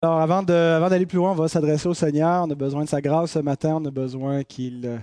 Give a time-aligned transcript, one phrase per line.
[0.00, 2.44] Alors, avant, d'aller plus loin, on va s'adresser au Seigneur.
[2.44, 3.80] On a besoin de sa grâce ce matin.
[3.82, 4.98] On a besoin qu'il euh,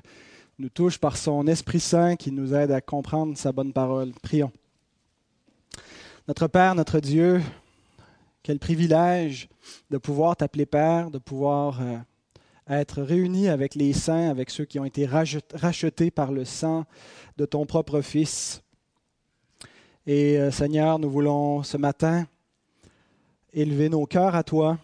[0.57, 4.13] nous touche par son Esprit Saint, qui nous aide à comprendre sa bonne parole.
[4.23, 4.53] Prions.
[6.29, 7.41] Notre Père, notre Dieu,
[8.41, 9.49] quel privilège
[9.91, 11.97] de pouvoir t'appeler Père, de pouvoir euh,
[12.69, 16.85] être réunis avec les saints, avec ceux qui ont été rachetés par le sang
[17.35, 18.63] de ton propre Fils.
[20.07, 22.27] Et euh, Seigneur, nous voulons ce matin
[23.51, 24.77] élever nos cœurs à toi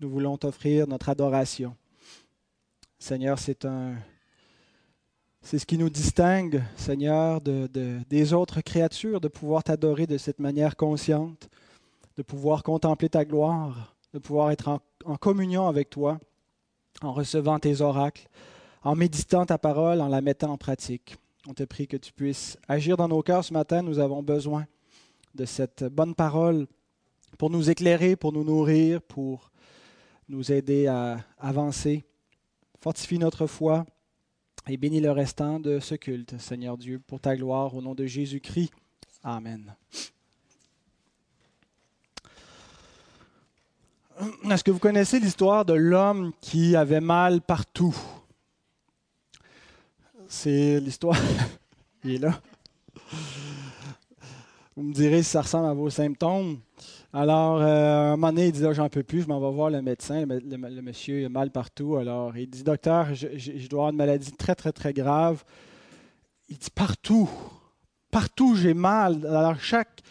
[0.00, 1.74] nous voulons t'offrir notre adoration.
[3.00, 3.96] Seigneur, c'est un,
[5.42, 7.68] c'est ce qui nous distingue, Seigneur, de,
[8.08, 11.48] des autres créatures, de pouvoir t'adorer de cette manière consciente,
[12.16, 14.68] de pouvoir contempler ta gloire, de pouvoir être
[15.04, 16.20] en, communion avec toi,
[17.02, 18.28] en recevant tes oracles,
[18.82, 21.16] en méditant ta parole, en la mettant en pratique.
[21.48, 23.82] On te prie que tu puisses agir dans nos cœurs ce matin.
[23.82, 24.66] Nous avons besoin
[25.34, 26.66] de cette bonne parole
[27.36, 29.50] pour nous éclairer, pour nous nourrir, pour
[30.28, 32.04] nous aider à avancer.
[32.80, 33.86] Fortifie notre foi
[34.68, 38.06] et bénis le restant de ce culte, Seigneur Dieu, pour ta gloire, au nom de
[38.06, 38.72] Jésus-Christ.
[39.24, 39.74] Amen.
[44.50, 47.96] Est-ce que vous connaissez l'histoire de l'homme qui avait mal partout?
[50.28, 51.16] C'est l'histoire.
[52.04, 52.40] Il est là.
[54.76, 56.60] Vous me direz si ça ressemble à vos symptômes.
[57.12, 59.80] Alors, euh, un moment donné, il dit, j'en peux plus, je m'en vais voir le
[59.80, 60.26] médecin.
[60.26, 61.96] Le, monsieur a mal partout.
[61.96, 65.42] Alors, il dit, docteur, je, dois avoir une maladie très, très, très grave.
[66.50, 67.28] Il dit, partout,
[68.10, 69.26] partout, j'ai mal.
[69.26, 70.02] Alors, chaque,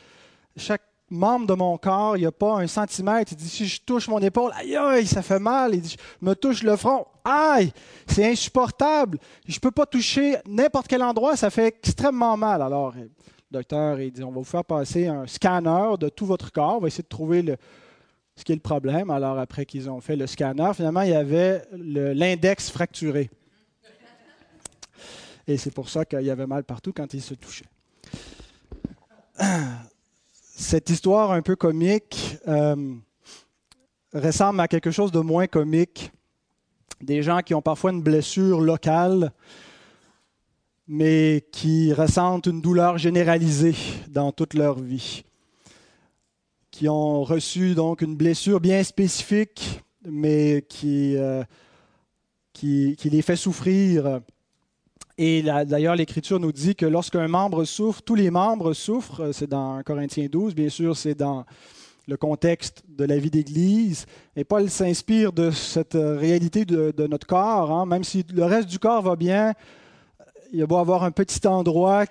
[0.56, 0.81] chaque
[1.12, 3.32] membre de mon corps, il n'y a pas un centimètre.
[3.32, 5.76] Il dit, si je touche mon épaule, aïe, aïe, ça fait mal.
[5.76, 7.72] Il dit, je me touche le front, aïe,
[8.08, 9.20] c'est insupportable.
[9.48, 12.64] Je ne peux pas toucher n'importe quel endroit, ça fait extrêmement mal.
[12.64, 12.95] Alors,
[13.52, 16.78] le docteur il dit on va vous faire passer un scanner de tout votre corps.
[16.78, 17.58] On va essayer de trouver
[18.36, 19.09] ce qui est le problème.
[19.09, 23.30] Alors, après qu'ils ont fait le scanner, finalement, il y avait l'index fracturé.
[25.48, 27.66] Et c'est pour ça qu'il y avait mal partout quand il se touchait.
[30.32, 32.95] Cette histoire un peu comique euh,
[34.14, 36.11] ressemble à quelque chose de moins comique.
[37.00, 39.32] Des gens qui ont parfois une blessure locale
[40.87, 43.75] mais qui ressentent une douleur généralisée
[44.09, 45.23] dans toute leur vie,
[46.71, 51.43] qui ont reçu donc une blessure bien spécifique, mais qui, euh,
[52.53, 54.21] qui, qui, les fait souffrir.
[55.17, 59.31] Et d'ailleurs, l'Écriture nous dit que lorsqu'un membre souffre, tous les membres souffrent.
[59.33, 61.43] C'est dans Corinthiens 12, bien sûr, c'est dans
[62.08, 64.05] le contexte de la vie d'Église.
[64.36, 67.71] Et Paul s'inspire de cette réalité de, notre corps.
[67.71, 67.86] Hein.
[67.86, 69.53] Même si le reste du corps va bien,
[70.52, 72.05] il y a avoir un petit endroit,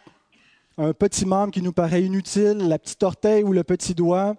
[0.78, 4.34] un petit membre qui nous paraît inutile, la petite orteil ou le petit doigt,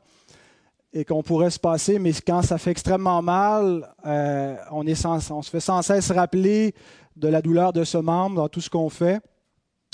[0.94, 5.60] et qu'on pourrait se passer, mais quand ça fait extrêmement mal, euh, on se fait
[5.60, 6.74] sans cesse rappeler
[7.16, 9.20] de la douleur de ce membre dans tout ce qu'on fait.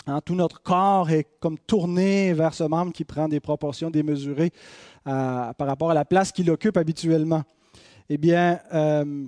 [0.06, 4.52] Hein, tout notre corps est comme tourné vers ce membre qui prend des proportions démesurées
[5.08, 7.44] euh, par rapport à la place qu'il occupe habituellement.
[8.10, 9.26] Eh bien, euh,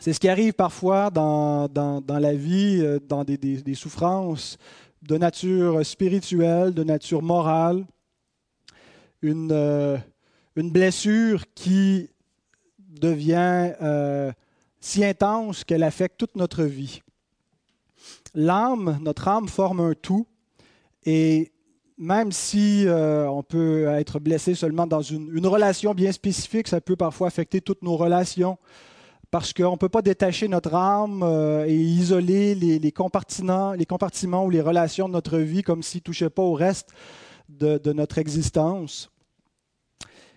[0.00, 4.56] c'est ce qui arrive parfois dans, dans, la vie, euh, dans des, des, souffrances
[5.02, 7.84] de nature spirituelle, de nature morale,
[9.22, 9.96] une, euh,
[10.54, 12.10] une blessure qui
[12.78, 14.32] devient euh,
[14.80, 17.02] si intense qu'elle affecte toute notre vie.
[18.34, 20.26] L'âme, notre âme forme un tout,
[21.04, 21.50] et
[21.96, 26.94] même si on peut être blessé seulement dans une, une, relation bien spécifique, ça peut
[26.94, 28.56] parfois affecter toutes nos relations,
[29.30, 33.74] parce qu'on ne peut pas détacher notre âme euh, et isoler les, compartiments,
[34.44, 36.88] ou les relations de notre vie comme s'ils ne touchaient pas au reste
[37.48, 39.10] de, notre existence.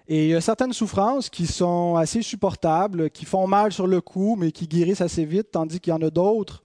[0.07, 4.01] Et il y a certaines souffrances qui sont assez supportables, qui font mal sur le
[4.01, 6.63] coup, mais qui guérissent assez vite, tandis qu'il y en a d'autres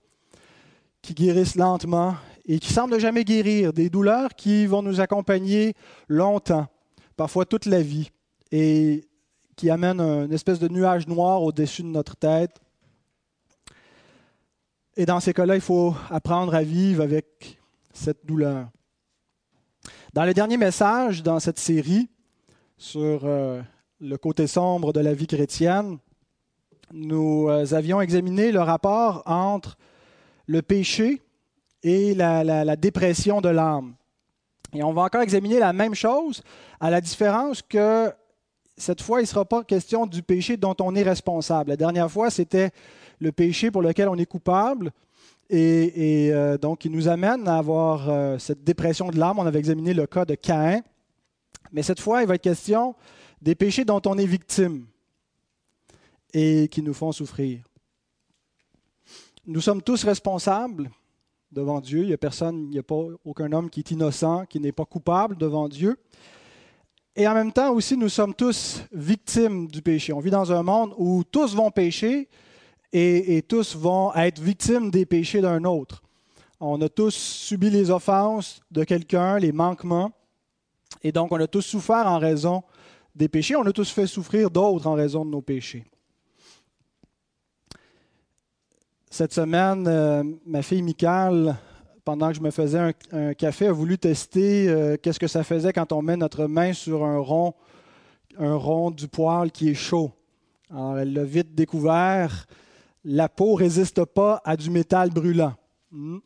[1.01, 2.15] qui guérissent lentement
[2.45, 5.73] et qui semblent jamais guérir, des douleurs qui vont nous accompagner
[6.09, 6.67] longtemps,
[7.15, 8.09] parfois toute la vie.
[9.57, 12.61] Qui amène une espèce de nuage noir au-dessus de notre tête.
[14.95, 17.59] Et dans ces cas-là, il faut apprendre à vivre avec
[17.91, 18.69] cette douleur.
[20.13, 22.07] Dans le dernier message dans cette série
[22.77, 23.61] sur euh,
[23.99, 25.97] le côté sombre de la vie chrétienne,
[26.93, 29.75] nous euh, avions examiné le rapport entre
[30.45, 31.23] le péché
[31.81, 33.95] et la, la dépression de l'âme.
[34.73, 36.43] Et on va encore examiner la même chose,
[36.79, 38.13] à la différence que
[38.77, 41.71] cette fois, il ne sera pas question du péché dont on est responsable.
[41.71, 42.71] La dernière fois, c'était
[43.19, 44.91] le péché pour lequel on est coupable.
[45.49, 49.39] Et, euh, donc, il nous amène à avoir euh, cette dépression de l'âme.
[49.39, 50.81] On avait examiné le cas de Caïn.
[51.71, 52.95] Mais cette fois, il va être question
[53.41, 54.85] des péchés dont on est victime.
[56.33, 57.63] et qui nous font souffrir.
[59.45, 60.91] Nous sommes tous responsables
[61.51, 62.01] devant Dieu.
[62.01, 64.73] Il n'y a personne, il n'y a pas aucun homme qui est innocent, qui n'est
[64.73, 65.97] pas coupable devant Dieu.
[67.19, 70.13] Et en même temps aussi, nous sommes tous victimes du péché.
[70.13, 72.29] On vit dans un monde où tous vont pécher
[72.93, 76.03] et, tous vont être victimes des péchés d'un autre.
[76.59, 80.11] On a tous subi les offenses de quelqu'un, les manquements,
[81.01, 82.63] et donc on a tous souffert en raison
[83.15, 83.55] des péchés.
[83.55, 85.85] On a tous fait souffrir d'autres en raison de nos péchés.
[89.09, 91.55] Cette semaine, euh, ma fille Michael
[92.07, 95.73] pendant que je me faisais un, café, a voulu tester euh, qu'est-ce que ça faisait
[95.73, 97.53] quand on met notre main sur un rond,
[98.39, 100.13] un rond du poêle qui est chaud.
[100.71, 102.45] Alors, elle l'a vite découvert.
[103.03, 105.53] La peau ne résiste pas à du métal brûlant.
[105.91, 106.19] Hmm.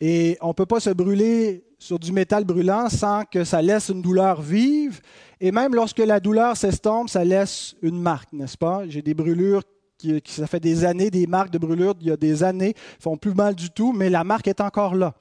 [0.00, 3.88] Et on ne peut pas se brûler sur du métal brûlant sans que ça laisse
[3.88, 5.00] une douleur vive.
[5.40, 8.84] Et même lorsque la douleur s'estompe, ça laisse une marque, n'est-ce pas?
[8.86, 9.64] J'ai des brûlures
[9.98, 13.16] qui, ça fait des années, des marques de brûlure, il y a des années, font
[13.16, 15.14] plus mal du tout, mais la marque est encore là.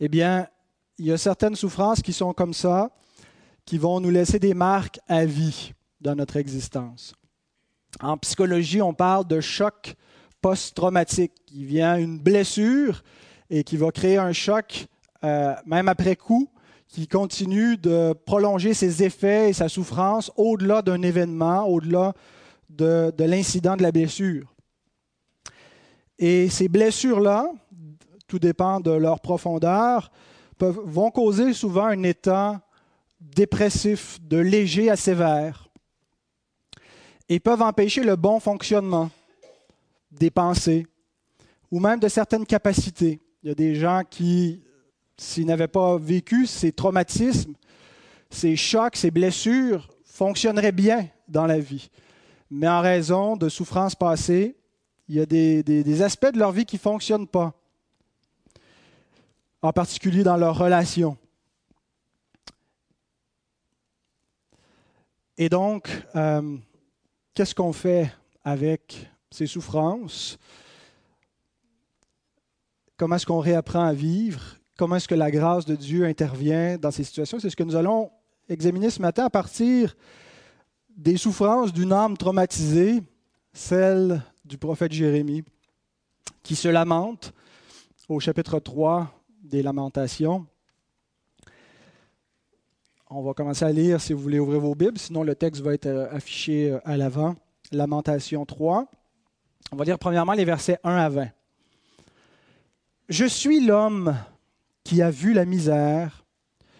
[0.00, 0.46] Eh bien,
[0.98, 2.90] il y a certaines souffrances qui sont comme ça,
[3.64, 7.14] qui vont nous laisser des marques à vie dans notre existence.
[8.00, 9.94] En psychologie, on parle de choc
[10.40, 11.32] post-traumatique.
[11.52, 13.02] Il vient une blessure
[13.50, 14.86] et qui va créer un choc,
[15.24, 16.48] euh, même après coup,
[16.88, 22.12] qui continue de prolonger ses effets et sa souffrance au-delà d'un événement, au-delà
[22.68, 24.54] de, l'incident de la blessure.
[26.18, 27.50] Et ces blessures-là,
[28.26, 30.10] tout dépend de leur profondeur,
[30.58, 32.60] vont causer souvent un état
[33.20, 35.68] dépressif, de léger à sévère,
[37.28, 39.10] et peuvent empêcher le bon fonctionnement
[40.10, 40.86] des pensées
[41.70, 43.20] ou même de certaines capacités.
[43.42, 44.62] Il y a des gens qui,
[45.16, 47.54] s'ils n'avaient pas vécu ces traumatismes,
[48.30, 51.90] ces chocs, ces blessures, fonctionneraient bien dans la vie
[52.50, 54.56] mais en raison de souffrances passées,
[55.08, 57.54] il y a des, aspects de leur vie qui ne fonctionnent pas,
[59.62, 61.16] en particulier dans leurs relations.
[65.38, 66.56] Et donc, euh,
[67.34, 68.10] qu'est-ce qu'on fait
[68.42, 70.38] avec ces souffrances?
[72.96, 74.40] Comment est-ce qu'on réapprend à vivre?
[74.78, 77.38] Comment est-ce que la grâce de Dieu intervient dans ces situations?
[77.38, 78.10] C'est ce que nous allons
[78.48, 79.94] examiner ce matin à partir
[80.96, 83.02] des souffrances d'une âme traumatisée,
[83.52, 85.44] celle du prophète Jérémie,
[86.42, 87.32] qui se lamente
[88.08, 89.12] au chapitre 3
[89.42, 90.46] des Lamentations.
[93.10, 95.74] On va commencer à lire si vous voulez ouvrir vos Bibles, sinon le texte va
[95.74, 97.36] être euh, affiché euh, à l'avant.
[97.70, 98.86] Lamentation 3.
[99.72, 101.28] On va lire premièrement les versets 1 à 20.
[103.08, 104.16] Je suis l'homme
[104.82, 106.24] qui a vu la misère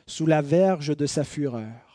[0.06, 1.85] sous la verge de sa fureur.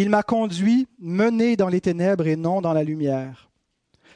[0.00, 3.50] Il m'a conduit, mené dans les ténèbres et non dans la lumière.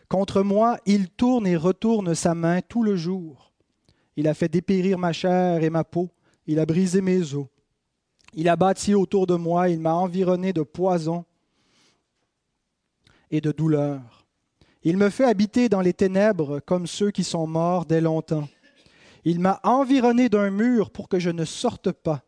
[0.07, 3.53] Contre moi, il tourne et retourne sa main tout le jour.
[4.15, 6.09] Il a fait dépérir ma chair et ma peau,
[6.47, 7.47] il a brisé mes os.
[8.33, 11.25] Il a bâti autour de moi, il m'a environné de poison
[13.33, 14.25] et de douleur.
[14.85, 18.49] Il me fait habiter dans les ténèbres comme ceux qui sont morts dès longtemps.
[19.25, 22.23] Il m'a environné d'un mur pour que je ne sorte pas.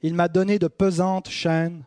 [0.00, 1.84] Il m'a donné de pesantes chaînes.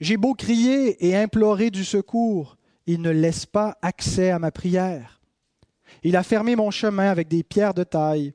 [0.00, 2.56] J'ai beau crier et implorer du secours,
[2.86, 5.20] il ne laisse pas accès à ma prière.
[6.02, 8.34] Il a fermé mon chemin avec des pierres de taille.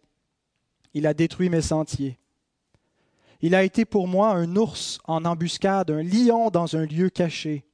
[0.94, 2.20] Il a détruit mes sentiers.
[3.42, 7.66] Il a été pour moi un ours en embuscade, un lion dans un lieu caché.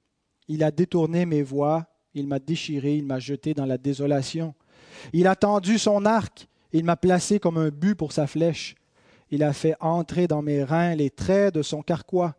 [0.47, 4.55] Il a détourné mes voies, il m'a déchiré, il m'a jeté dans la désolation.
[5.13, 8.75] Il a tendu son arc, il m'a placé comme un but pour sa flèche.
[9.31, 12.35] Il a fait entrer dans mes reins les traits de son carquois.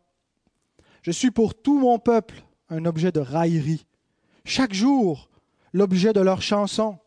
[1.03, 3.87] Je suis pour tout mon peuple un objet de raillerie.
[4.45, 5.29] Chaque jour,
[5.73, 6.99] l'objet de leur chanson.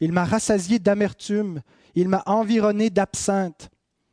[0.00, 1.60] Il m'a rassasié d'amertume,
[1.94, 3.70] il m'a environné d'absinthe,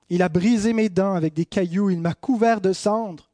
[0.09, 3.29] il a brisé mes dents avec des cailloux, il m'a couvert de cendres.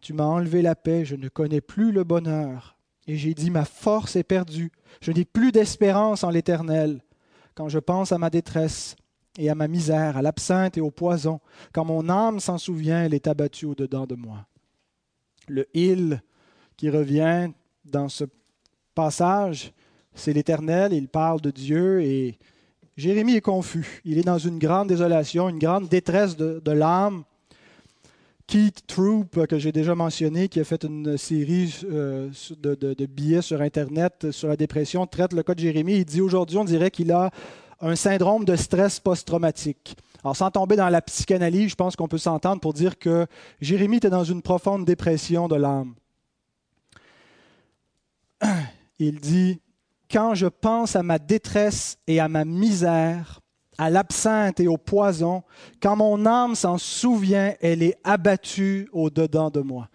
[0.00, 2.76] Tu m'as enlevé la paix, je ne connais plus le bonheur.
[3.08, 7.02] Et j'ai dit, ma force est perdue, je n'ai plus d'espérance en l'Éternel.
[7.54, 8.96] Quand je pense à ma détresse
[9.38, 11.40] et à ma misère, à l'absinthe et au poison,
[11.72, 14.46] quand mon âme s'en souvient, elle est abattue au-dedans de moi
[15.48, 16.22] le il
[16.76, 17.50] qui revient
[17.84, 18.24] dans ce
[18.94, 19.72] passage,
[20.14, 22.38] c'est l'Éternel, il parle de Dieu et
[22.96, 24.00] Jérémie est confus.
[24.04, 27.24] Il est dans une grande désolation, une grande détresse de, l'âme.
[28.46, 33.42] Keith Troop, que j'ai déjà mentionné, qui a fait une série euh, de, de, billets
[33.42, 35.96] sur Internet sur la dépression, traite le cas de Jérémie.
[35.96, 37.30] Il dit aujourd'hui, on dirait qu'il a
[37.80, 39.96] un syndrome de stress post-traumatique.
[40.22, 43.26] Alors, sans tomber dans la psychanalyse, je pense qu'on peut s'entendre pour dire que
[43.60, 45.94] Jérémie était dans une profonde dépression de l'âme.
[48.98, 49.60] il dit,
[50.10, 53.40] Quand je pense à ma détresse et à ma misère,
[53.78, 55.42] à l'absinthe et au poison,
[55.82, 59.88] quand mon âme s'en souvient, elle est abattue au-dedans de moi.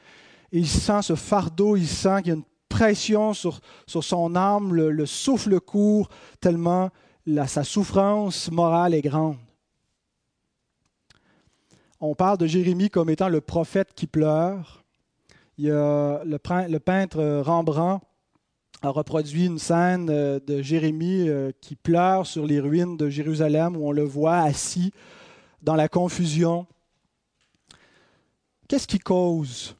[0.51, 4.73] Il sent ce fardeau, il sent qu'il y a une pression sur, sur son âme,
[4.73, 6.09] le, souffle court,
[6.39, 6.89] tellement
[7.47, 9.38] sa souffrance morale est grande.
[12.00, 14.83] On parle de Jérémie comme étant le prophète qui pleure.
[15.57, 18.03] Le, peintre Rembrandt
[18.81, 23.77] a reproduit une scène euh, de Jérémie euh, qui pleure sur les ruines de Jérusalem,
[23.77, 24.91] où on le voit assis
[25.61, 26.65] dans la confusion.
[28.67, 29.75] Qu'est-ce qui cause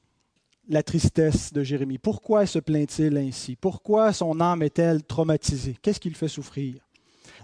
[0.70, 1.98] la tristesse de Jérémie?
[1.98, 3.56] Pourquoi se plaint-il ainsi?
[3.56, 5.76] Pourquoi son âme est-elle traumatisée?
[5.82, 6.76] Qu'est-ce qui le fait souffrir?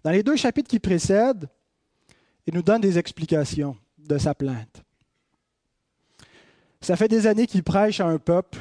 [0.03, 1.47] Dans les deux chapitres qui précèdent,
[2.45, 4.83] il nous donne des explications de sa plainte.
[6.81, 8.59] Ça fait des années qu'il prêche à un peuple,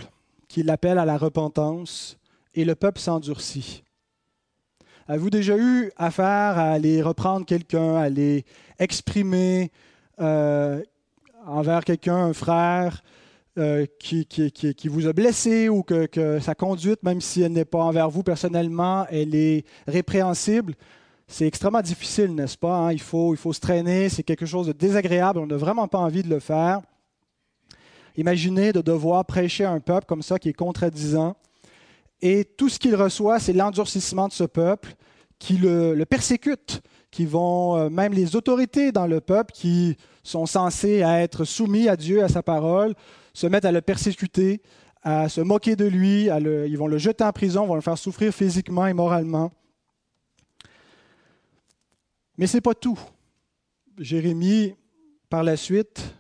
[0.49, 2.19] qui l'appelle à la repentance,
[2.55, 3.85] et le peuple s'endurcit.
[5.09, 8.45] Avez-vous déjà eu affaire à aller reprendre quelqu'un, à aller
[8.78, 9.71] exprimer
[10.21, 10.83] euh,
[11.47, 13.02] envers quelqu'un, un frère,
[13.59, 17.78] euh, qui, qui, vous a blessé ou que, sa conduite, même si elle n'est pas
[17.78, 20.75] envers vous personnellement, elle est répréhensible?
[21.28, 22.76] C'est extrêmement difficile, n'est-ce pas?
[22.76, 22.92] Hein?
[22.92, 26.28] Il, faut, se traîner, c'est quelque chose de désagréable, on n'a vraiment pas envie de
[26.28, 26.80] le faire.
[28.16, 31.37] Imaginez de devoir prêcher à un peuple comme ça qui est contradisant
[32.23, 34.95] et tout ce qu'il reçoit, c'est l'endurcissement de ce peuple
[35.38, 36.80] qui le, persécute,
[37.11, 41.97] qui vont, euh, même les autorités dans le peuple qui sont censées être soumis à
[41.97, 42.95] Dieu, à sa parole,
[43.35, 44.62] se mettent à le persécuter,
[45.02, 48.33] à se moquer de lui, ils vont le jeter en prison, vont le faire souffrir
[48.33, 49.52] physiquement et moralement.
[52.38, 52.99] Mais ce n'est pas tout.
[53.99, 54.75] Jérémie,
[55.31, 56.14] par la suite,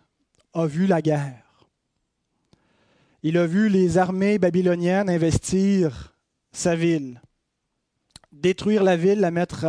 [0.54, 1.66] a vu la guerre.
[3.22, 6.14] Il a vu les armées babyloniennes investir
[6.52, 7.20] sa ville,
[8.32, 9.66] détruire la ville, la mettre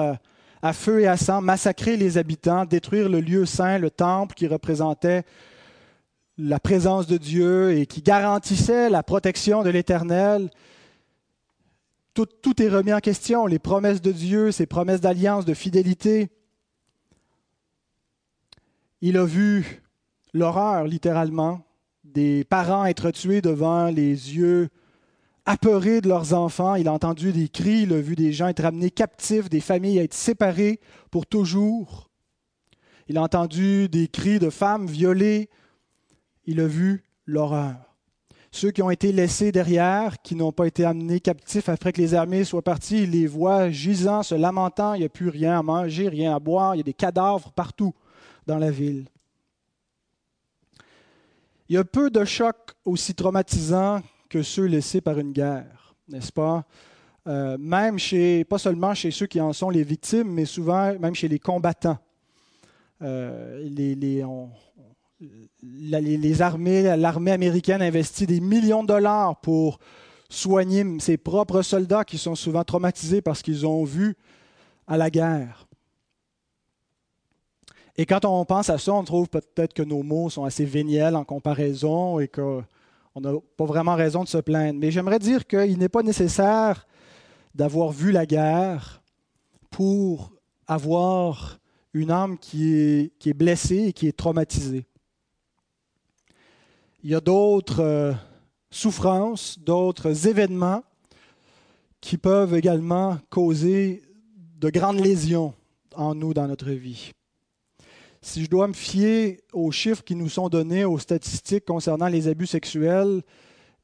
[0.62, 4.48] à, feu et à sang, massacrer les habitants, détruire le lieu saint, le temple qui
[4.48, 5.24] représentait
[6.38, 10.50] la présence de Dieu et qui garantissait la protection de l'Éternel.
[12.14, 16.30] Tout, tout, est remis en question, les promesses de Dieu, ses promesses d'alliance, de fidélité.
[19.00, 19.84] Il a vu
[20.34, 21.62] l'horreur, littéralement,
[22.04, 24.70] des parents être tués devant les yeux
[25.46, 26.74] apeurés de leurs enfants.
[26.74, 30.00] Il a entendu des cris, il a vu des gens être amenés captifs, des familles
[30.00, 30.80] être séparées
[31.12, 32.10] pour toujours.
[33.08, 35.50] Il a entendu des cris de femmes violées.
[36.46, 37.76] Il a vu l'horreur.
[38.52, 42.16] Ceux qui ont été laissés derrière, qui n'ont pas été amenés captifs après que les
[42.16, 44.96] armées soient parties, il les voit gisant, se lamentant.
[44.96, 46.74] Il n'y a plus rien à manger, rien à boire.
[46.74, 47.94] Il y a des cadavres partout
[48.48, 49.06] dans la ville.
[51.70, 56.32] Il y a peu de chocs aussi traumatisants que ceux laissés par une guerre, n'est-ce
[56.32, 56.66] pas?
[57.28, 61.14] Euh, même chez, pas seulement chez ceux qui en sont les victimes, mais souvent même
[61.14, 61.98] chez les combattants.
[63.02, 64.24] Euh, les, les,
[66.18, 69.80] les, armées, l'armée américaine investit des millions de dollars pour
[70.30, 74.16] soigner ses propres soldats qui sont souvent traumatisés parce qu'ils ont vu
[74.88, 75.67] à la guerre.
[77.98, 81.16] Et quand on pense à ça, on trouve peut-être que nos mots sont assez véniels
[81.16, 82.64] en comparaison et qu'on
[83.16, 84.80] n'a pas vraiment raison de se plaindre.
[84.80, 86.86] Mais j'aimerais dire qu'il n'est pas nécessaire
[87.56, 89.02] d'avoir vu la guerre
[89.72, 90.32] pour
[90.68, 91.58] avoir
[91.94, 94.86] une âme qui est, blessée et qui est traumatisée.
[97.04, 98.14] Il y a d'autres euh,
[98.70, 100.84] souffrances, d'autres événements
[102.00, 104.04] qui peuvent également causer
[104.60, 105.54] de grandes lésions
[105.96, 107.12] en nous dans notre vie
[108.28, 112.28] si je dois me fier aux chiffres qui nous sont donnés, aux statistiques concernant les
[112.28, 113.22] abus sexuels,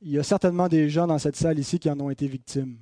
[0.01, 2.77] il y a certainement des gens dans cette salle ici qui en ont été victimes.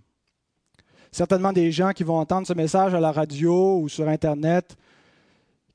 [1.12, 4.76] Certainement des gens qui vont entendre ce message à la radio ou sur Internet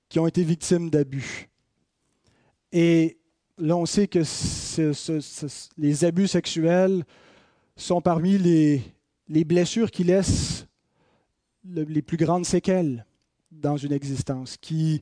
[0.09, 1.49] qui ont été victimes d'abus.
[2.73, 3.19] Et
[3.57, 4.23] là, on sait que
[5.79, 7.05] les abus sexuels
[7.77, 8.83] sont parmi les,
[9.29, 10.67] les blessures qui laissent
[11.65, 13.07] les plus grandes séquelles
[13.53, 15.01] dans une existence, qui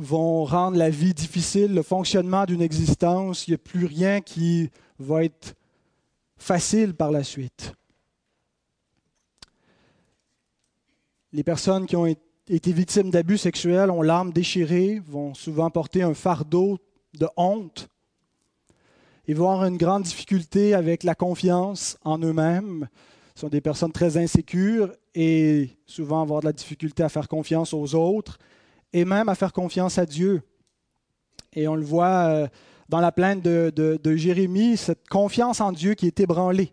[0.00, 3.46] vont rendre la vie difficile, le fonctionnement d'une existence.
[3.46, 5.54] Il n'y a plus rien qui va être
[6.38, 7.74] facile par la suite.
[11.32, 16.14] Les personnes qui ont été victimes d'abus sexuels ont l'âme déchirée, vont souvent porter un
[16.14, 16.78] fardeau
[17.18, 17.88] de honte
[19.28, 22.88] et vont avoir une grande difficulté avec la confiance en eux-mêmes.
[23.34, 27.74] Ce sont des personnes très insécures et souvent avoir de la difficulté à faire confiance
[27.74, 28.38] aux autres
[28.92, 30.42] et même à faire confiance à Dieu.
[31.54, 32.48] Et on le voit euh,
[32.88, 36.72] dans la plainte de, Jérémie, cette confiance en Dieu qui est ébranlée.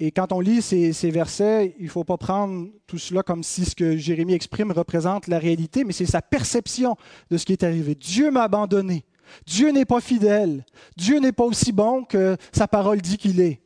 [0.00, 3.64] Et quand on lit ces, versets, il ne faut pas prendre tout cela comme si
[3.64, 6.96] ce que Jérémie exprime représente la réalité, mais c'est sa perception
[7.30, 7.96] de ce qui est arrivé.
[7.96, 9.04] Dieu m'a abandonné.
[9.44, 10.64] Dieu n'est pas fidèle.
[10.96, 13.60] Dieu n'est pas aussi bon que sa parole dit qu'il est.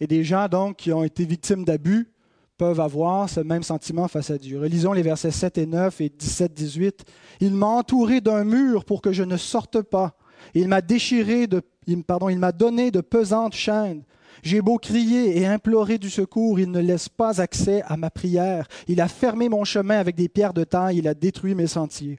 [0.00, 2.08] Et des gens donc qui ont été victimes d'abus
[2.58, 4.60] peuvent avoir ce même sentiment face à Dieu.
[4.60, 6.92] Relisons les versets 7 et 9 et 17-18.
[7.40, 10.16] Il m'a entouré d'un mur pour que je ne sorte pas.
[10.54, 11.62] Il m'a déchiré de,
[12.06, 14.02] pardon, il m'a donné de pesantes chaînes.
[14.42, 18.68] J'ai beau crier et implorer du secours, il ne laisse pas accès à ma prière.
[18.86, 22.18] Il a fermé mon chemin avec des pierres de taille, il a détruit mes sentiers.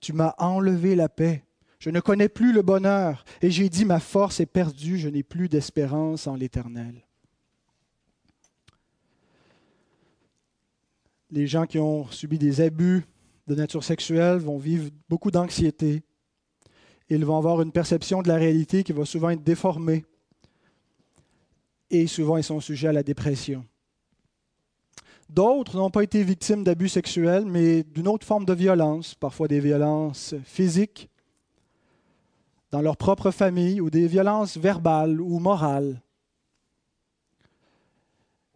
[0.00, 1.44] Tu m'as enlevé la paix.
[1.78, 3.24] Je ne connais plus le bonheur.
[3.42, 7.06] Et j'ai dit, ma force est perdue, je n'ai plus d'espérance en l'Éternel.
[11.30, 13.04] Les gens qui ont subi des abus
[13.46, 16.02] de nature sexuelle vont vivre beaucoup d'anxiété.
[17.08, 20.04] Ils vont avoir une perception de la réalité qui va souvent être déformée
[21.90, 23.64] et souvent ils sont sujets à la dépression.
[25.28, 29.60] D'autres n'ont pas été victimes d'abus sexuels, mais d'une autre forme de violence, parfois des
[29.60, 31.08] violences physiques
[32.72, 36.00] dans leur propre famille ou des violences verbales ou morales.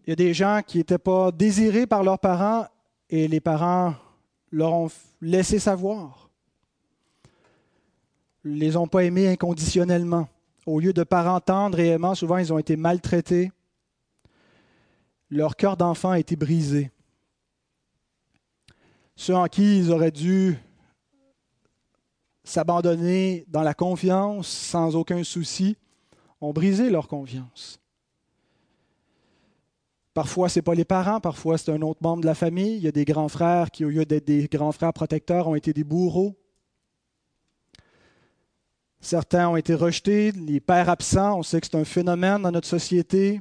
[0.06, 2.66] Il y a des gens qui n'étaient pas désirés par leurs parents
[3.08, 3.94] et les parents
[4.50, 4.90] leur ont
[5.23, 6.28] laissé savoir.
[8.44, 10.28] Ils les ont pas aimés inconditionnellement.
[10.66, 13.50] Au lieu de parents tendres et aimants, souvent ils ont été maltraités.
[15.30, 16.90] Leur cœur d'enfant a été brisé.
[19.16, 20.58] Ceux en qui ils auraient dû
[22.42, 25.78] s'abandonner dans la confiance sans aucun souci
[26.42, 27.80] ont brisé leur confiance.
[30.14, 32.76] Parfois, ce n'est pas les parents, parfois c'est un autre membre de la famille.
[32.76, 35.56] Il y a des grands frères qui, au lieu d'être des grands frères protecteurs, ont
[35.56, 36.37] été des bourreaux.
[39.00, 42.68] Certains ont été rejetés, les pères absents, on sait que c'est un phénomène dans notre
[42.68, 43.40] société.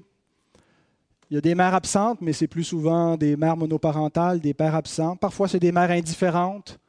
[1.30, 4.76] Il y a des mères absentes, mais c'est plus souvent des mères monoparentales, des pères
[4.76, 5.16] absents.
[5.16, 6.80] Parfois, c'est des mères indifférentes,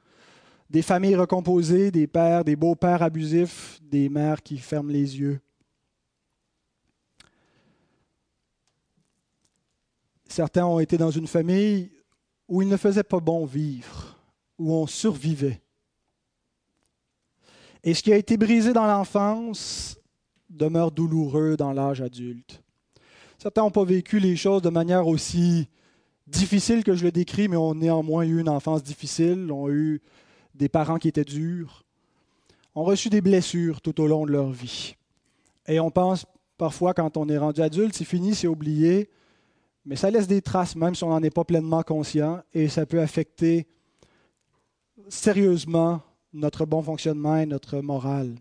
[0.71, 5.41] des familles recomposées, des pères, des beaux-pères abusifs, des mères qui ferment les yeux.
[10.35, 11.93] Certains ont été dans une famille
[12.49, 14.17] où il ne faisait pas bon vivre,
[14.59, 15.63] où on survivait.
[17.85, 19.97] Et ce qui a été brisé dans l'enfance
[20.51, 22.61] demeure douloureux dans l'âge adulte.
[23.39, 25.69] Certains n'ont pas vécu les choses de manière aussi
[26.27, 30.03] difficile que je le décris, mais ont néanmoins eu une enfance difficile, ont eu
[30.53, 31.85] des parents qui étaient durs,
[32.75, 34.97] ont reçu des blessures tout au long de leur vie.
[35.69, 36.27] Et on pense
[36.59, 39.11] parfois, quand on est rendu adulte, c'est fini, c'est oublié,
[39.85, 42.87] mais ça laisse des traces, même si on n'en est pas pleinement conscient, et ça
[42.87, 43.67] peut affecter
[45.09, 46.01] sérieusement
[46.33, 48.35] notre bon fonctionnement et notre morale.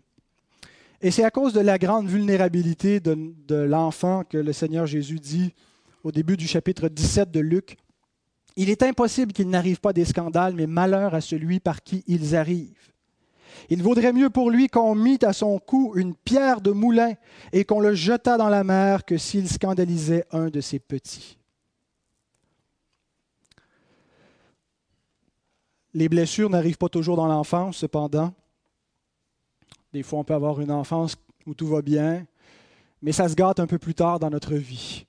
[1.00, 5.54] Et c'est à cause de la grande vulnérabilité de, l'enfant que le Seigneur Jésus dit
[6.02, 7.76] au début du chapitre 17 de Luc,
[8.56, 12.34] Il est impossible qu'il n'arrive pas des scandales, mais malheur à celui par qui ils
[12.34, 12.93] arrivent.
[13.70, 17.14] Il vaudrait mieux pour lui qu'on mit à son cou une pierre de moulin
[17.52, 21.38] et qu'on le jetât dans la mer que s'il scandalisait un de ses petits.
[25.94, 28.34] Les blessures n'arrivent pas toujours dans l'enfance, cependant.
[29.92, 32.26] Des fois, on peut avoir une enfance où tout va bien,
[33.00, 35.06] mais ça se gâte un peu plus tard dans notre vie.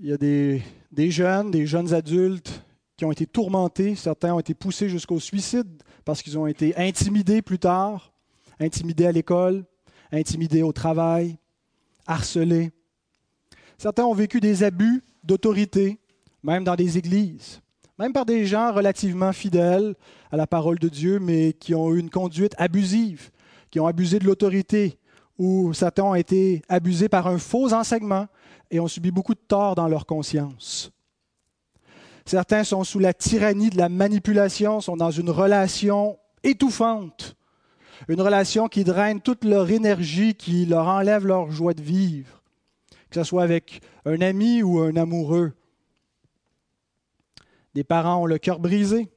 [0.00, 0.62] Il y a des,
[1.10, 2.64] jeunes, des jeunes adultes
[2.96, 7.42] qui ont été tourmentés, certains ont été poussés jusqu'au suicide parce qu'ils ont été intimidés
[7.42, 8.12] plus tard,
[8.60, 9.64] intimidés à l'école,
[10.10, 11.38] intimidés au travail,
[12.06, 12.70] harcelés.
[13.78, 15.98] Certains ont vécu des abus d'autorité,
[16.42, 17.62] même dans des églises
[17.98, 19.94] même par des gens relativement fidèles
[20.30, 23.30] à la parole de Dieu, mais qui ont eu une conduite abusive,
[23.70, 24.98] qui ont abusé de l'autorité,
[25.38, 28.26] ou certains ont été abusés par un faux enseignement
[28.70, 30.91] et ont subi beaucoup de tort dans leur conscience.
[32.24, 37.36] Certains sont sous la tyrannie de la manipulation, sont dans une relation étouffante,
[38.08, 42.42] une relation qui draine toute leur énergie, qui leur enlève leur joie de vivre,
[43.10, 45.52] que ce soit avec un ami ou un amoureux.
[47.74, 49.08] Des parents ont le cœur brisé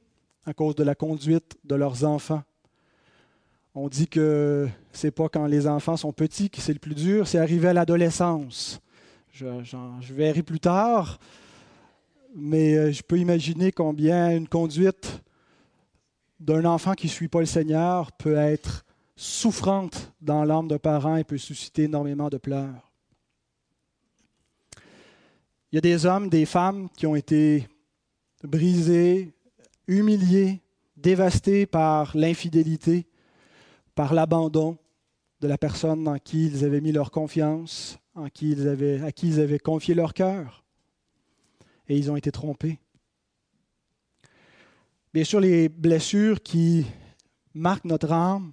[0.46, 2.42] à cause de la conduite de leurs enfants.
[3.74, 7.28] On dit que c'est pas quand les enfants sont petits que c'est le plus dur,
[7.28, 8.80] c'est arrivé à l'adolescence.
[9.32, 11.18] Je, je, verrai plus tard,
[12.34, 15.22] mais euh, je peux imaginer combien une conduite
[16.40, 18.84] d'un enfant qui ne suit pas le Seigneur peut être
[19.16, 22.92] souffrante dans l'âme de parents et peut susciter énormément de pleurs.
[25.72, 27.66] Il y a des hommes, des femmes qui ont été
[28.42, 29.34] brisés,
[29.88, 30.60] humiliés,
[30.96, 33.06] dévastés par l'infidélité,
[33.94, 34.78] par l'abandon
[35.40, 39.12] de la personne dans qui ils avaient mis leur confiance, en qui ils avaient, à
[39.12, 40.65] qui ils avaient confié leur cœur.
[41.88, 42.78] Et ils ont été trompés.
[45.14, 46.84] Bien sûr, les blessures qui
[47.54, 48.52] marquent notre âme,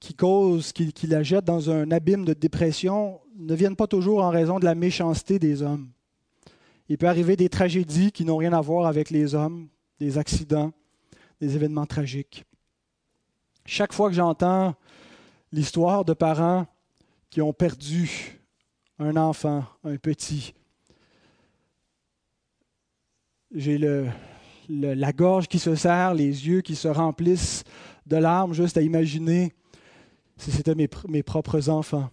[0.00, 4.30] qui causent, qui, la jettent dans un abîme de dépression, ne viennent pas toujours en
[4.30, 5.90] raison de la méchanceté des hommes.
[6.88, 10.72] Il peut arriver des tragédies qui n'ont rien à voir avec les hommes, des accidents,
[11.40, 12.44] des événements tragiques.
[13.64, 14.74] Chaque fois que j'entends
[15.52, 16.66] l'histoire de parents
[17.30, 18.38] qui ont perdu
[18.98, 20.54] un enfant, un petit,
[23.54, 23.78] j'ai
[24.68, 27.64] la gorge qui se serre, les yeux qui se remplissent
[28.06, 29.52] de larmes juste à imaginer
[30.36, 32.10] si c'était mes propres enfants.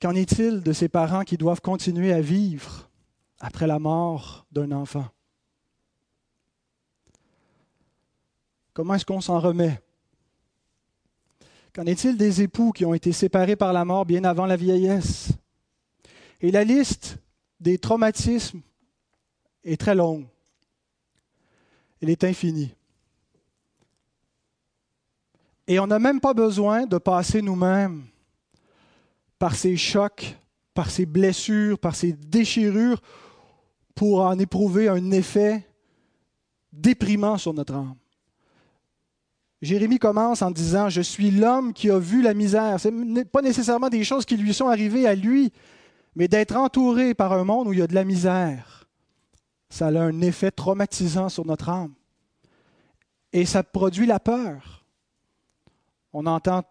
[0.00, 2.88] Qu'en est-il de ces parents qui doivent continuer à vivre
[3.38, 5.06] après la mort d'un enfant?
[8.72, 9.78] Comment est-ce qu'on s'en remet?
[11.74, 15.32] Qu'en est-il des époux qui ont été séparés par la mort bien avant la vieillesse?
[16.40, 17.18] Et la liste
[17.60, 18.60] des traumatismes
[19.62, 20.26] est très longue.
[22.00, 22.74] Elle est infinie.
[25.66, 28.02] Et on n'a même pas besoin de passer nous-mêmes
[29.38, 30.36] par ces chocs,
[30.74, 33.00] par ces blessures, par ces déchirures,
[33.94, 35.66] pour en éprouver un effet
[36.72, 37.94] déprimant sur notre âme.
[39.62, 42.80] Jérémie commence en disant, Je suis l'homme qui a vu la misère.
[42.80, 45.52] Ce n'est pas nécessairement des choses qui lui sont arrivées à lui,
[46.20, 48.86] mais d'être entouré par un monde où il y a de la misère.
[49.70, 51.94] Ça a un effet traumatisant sur notre âme.
[53.32, 54.84] Et ça produit la peur.
[56.12, 56.62] On entend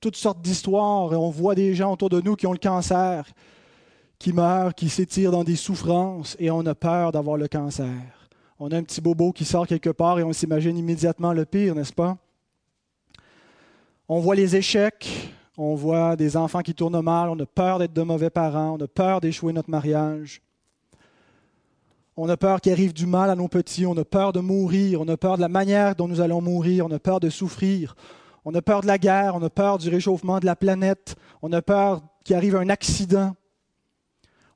[0.00, 3.28] toutes sortes d'histoires et on voit des gens autour de nous qui ont le cancer,
[4.18, 8.28] qui meurent, qui s'étirent dans des souffrances et on a peur d'avoir le cancer.
[8.58, 11.76] On a un petit bobo qui sort quelque part et on s'imagine immédiatement le pire,
[11.76, 12.18] n'est-ce pas?
[14.08, 17.92] On voit les échecs, on voit des enfants qui tournent mal, on a peur d'être
[17.92, 20.40] de mauvais parents, on a peur d'échouer notre mariage.
[22.16, 25.00] On a peur qu'il arrive du mal à nos petits, on a peur de mourir,
[25.00, 27.96] on a peur de la manière dont nous allons mourir, on a peur de souffrir,
[28.44, 31.52] on a peur de la guerre, on a peur du réchauffement de la planète, on
[31.52, 33.34] a peur qu'il arrive un accident.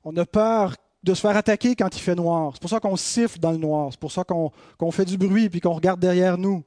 [0.05, 2.51] On a peur de se faire attaquer quand il fait noir.
[2.53, 5.49] C'est pour ça qu'on siffle dans le noir, c'est pour ça qu'on fait du bruit
[5.53, 6.63] et qu'on regarde derrière nous.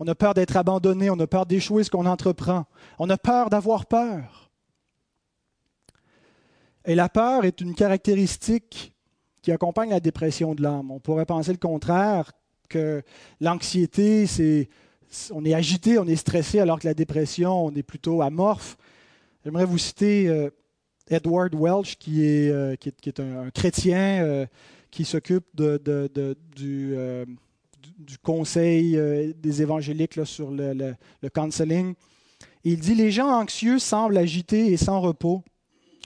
[0.00, 2.66] On a peur d'être abandonné, on a peur d'échouer ce qu'on entreprend.
[2.98, 4.50] On a peur d'avoir peur.
[6.84, 8.94] Et la peur est une caractéristique
[9.42, 10.90] qui accompagne la dépression de l'âme.
[10.90, 12.32] On pourrait penser le contraire,
[12.68, 13.02] que
[13.40, 14.68] l'anxiété, c'est
[15.32, 18.76] on est agité, on est stressé, alors que la dépression, on est plutôt amorphe.
[19.44, 20.50] J'aimerais vous citer euh,
[21.08, 22.74] Edward Welch, qui est, euh,
[23.18, 24.46] un, chrétien euh,
[24.90, 25.80] qui s'occupe de,
[26.54, 26.94] du,
[27.98, 28.98] du, conseil
[29.36, 30.94] des évangéliques sur le,
[31.34, 31.94] counseling.
[32.64, 35.42] il dit Les gens anxieux semblent agités et sans repos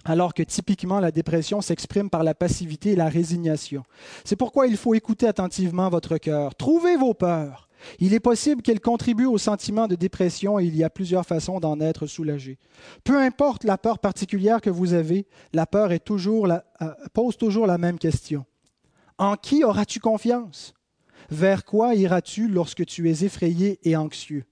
[0.05, 3.85] alors que typiquement la dépression s'exprime par la passivité et la résignation.
[4.25, 6.55] C'est pourquoi il faut écouter attentivement votre cœur.
[6.55, 7.69] Trouvez vos peurs.
[7.99, 11.59] Il est possible qu'elle contribue au sentiment de dépression et il y a plusieurs façons
[11.59, 12.59] d'en être soulagé.
[13.03, 16.59] Peu importe la peur particulière que vous avez, la peur euh,
[17.13, 18.45] pose toujours la même question.
[19.19, 20.75] En qui auras-tu confiance?
[21.33, 24.45] Vers quoi iras-tu lorsque tu es effrayé et anxieux?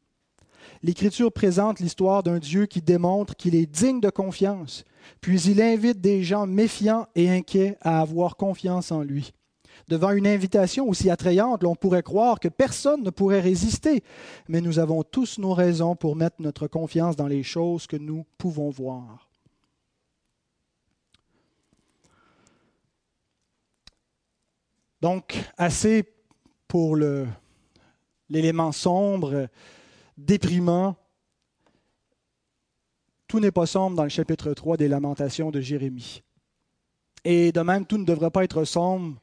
[0.83, 4.85] L'Écriture présente l'histoire d'un Dieu qui démontre qu'il est digne de confiance,
[5.21, 9.35] puis il invite des gens méfiants et inquiets à avoir confiance en lui.
[9.89, 14.03] Devant une invitation aussi attrayante, l'on pourrait croire que personne ne pourrait résister,
[14.49, 18.25] mais nous avons tous nos raisons pour mettre notre confiance dans les choses que nous
[18.39, 19.29] pouvons voir.
[25.03, 26.05] Donc, assez
[26.71, 26.97] pour
[28.29, 29.49] l'élément sombre,
[30.17, 30.95] déprimant.
[33.27, 36.23] Tout n'est pas sombre dans le chapitre 3 des Lamentations de Jérémie.
[37.25, 39.21] Et de même, tout ne devrait pas être sombre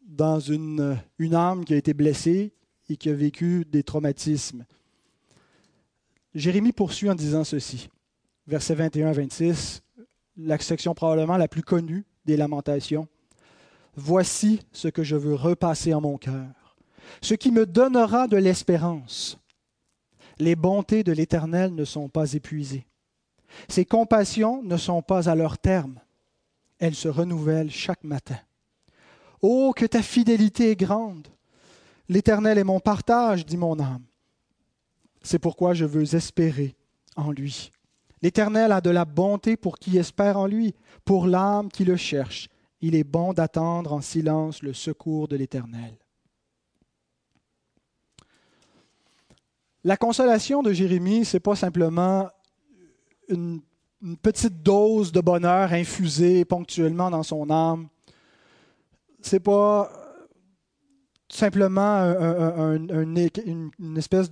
[0.00, 2.54] dans une, une âme qui a été blessée
[2.88, 4.64] et qui a vécu des traumatismes.
[6.34, 7.90] Jérémie poursuit en disant ceci,
[8.46, 9.82] versets 21 26,
[10.38, 13.08] la section probablement la plus connue des lamentations.
[13.94, 16.61] Voici ce que je veux repasser en mon cœur,
[17.20, 19.38] ce qui me donnera de l'espérance.
[20.38, 22.86] Les bontés de l'Éternel ne sont pas épuisées.
[23.68, 26.00] Ses compassions ne sont pas à leur terme.
[26.78, 28.38] Elles se renouvellent chaque matin.
[29.40, 31.28] Oh, que ta fidélité est grande.
[32.08, 34.04] L'Éternel est mon partage, dit mon âme.
[35.22, 36.74] C'est pourquoi je veux espérer
[37.16, 37.70] en lui.
[38.22, 42.48] L'Éternel a de la bonté pour qui espère en lui, pour l'âme qui le cherche.
[42.80, 45.96] Il est bon d'attendre en silence le secours de l'Éternel.
[49.84, 52.28] La consolation de Jérémie, ce n'est pas simplement
[53.28, 53.60] une,
[54.20, 57.88] petite dose de bonheur infusée ponctuellement dans son âme.
[59.20, 59.90] C'est pas
[61.28, 62.02] simplement
[62.72, 64.30] une, espèce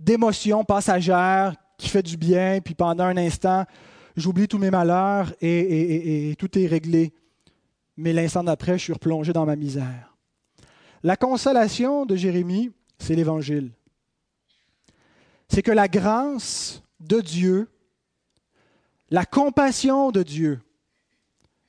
[0.00, 3.64] d'émotion passagère qui fait du bien, puis pendant un instant,
[4.16, 7.12] j'oublie tous mes malheurs et, tout est réglé.
[7.96, 10.16] Mais l'instant d'après, je suis replongé dans ma misère.
[11.02, 13.72] La consolation de Jérémie, c'est l'Évangile.
[15.52, 17.68] C'est que la grâce de Dieu,
[19.10, 20.62] la compassion de Dieu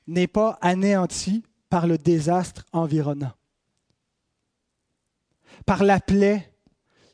[0.06, 3.34] n'est pas anéantie par le désastre environnant,
[5.66, 6.50] par la plaie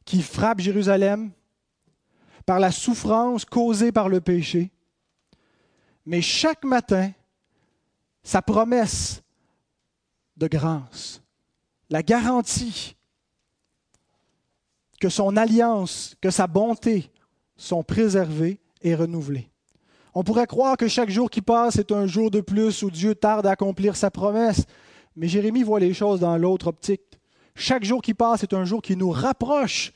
[0.05, 1.33] qui frappe Jérusalem,
[2.47, 4.71] par la souffrance causée par le péché.
[6.07, 7.11] Mais chaque matin,
[8.23, 9.25] sa promesse
[10.37, 11.21] de grâce,
[11.89, 12.95] la garantie
[15.01, 17.11] que son alliance, que sa bonté
[17.57, 19.51] sont préservées et renouvelées.
[20.15, 23.15] On pourrait croire que chaque jour qui passe est un jour de plus où Dieu
[23.15, 24.65] tarde à accomplir sa promesse,
[25.17, 27.19] mais Jérémie voit les choses dans l'autre optique.
[27.55, 29.93] Chaque jour qui passe est un jour qui nous rapproche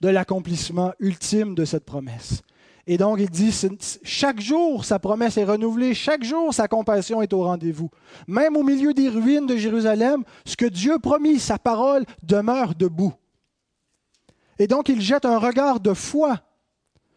[0.00, 2.42] de l'accomplissement ultime de cette promesse.
[2.86, 3.54] Et donc, il dit,
[4.02, 7.90] chaque jour, sa promesse est renouvelée, chaque jour, sa compassion est au rendez-vous.
[8.26, 13.12] Même au milieu des ruines de Jérusalem, ce que Dieu promis, sa parole, demeure debout.
[14.58, 16.42] Et donc, il jette un regard de foi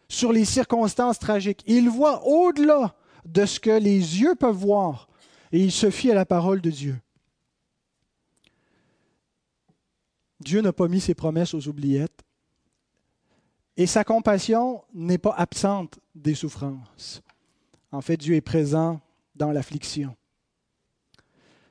[0.07, 1.63] sur les circonstances tragiques.
[1.65, 5.07] Il voit au-delà de ce que les yeux peuvent voir,
[5.51, 6.95] et il se fie à la parole de Dieu.
[10.39, 12.23] Dieu n'a pas mis ses promesses aux oubliettes.
[13.77, 17.21] Et sa compassion n'est pas absente des souffrances.
[17.91, 18.99] En fait, Dieu est présent
[19.35, 20.15] dans l'affliction.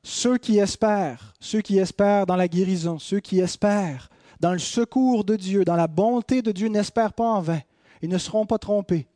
[0.02, 4.08] Ceux qui espèrent, ceux qui espèrent dans la guérison, ceux qui espèrent
[4.40, 7.60] dans le secours de Dieu, dans la bonté de Dieu, n'espèrent pas en vain.
[8.02, 9.06] Ils ne seront pas trompés.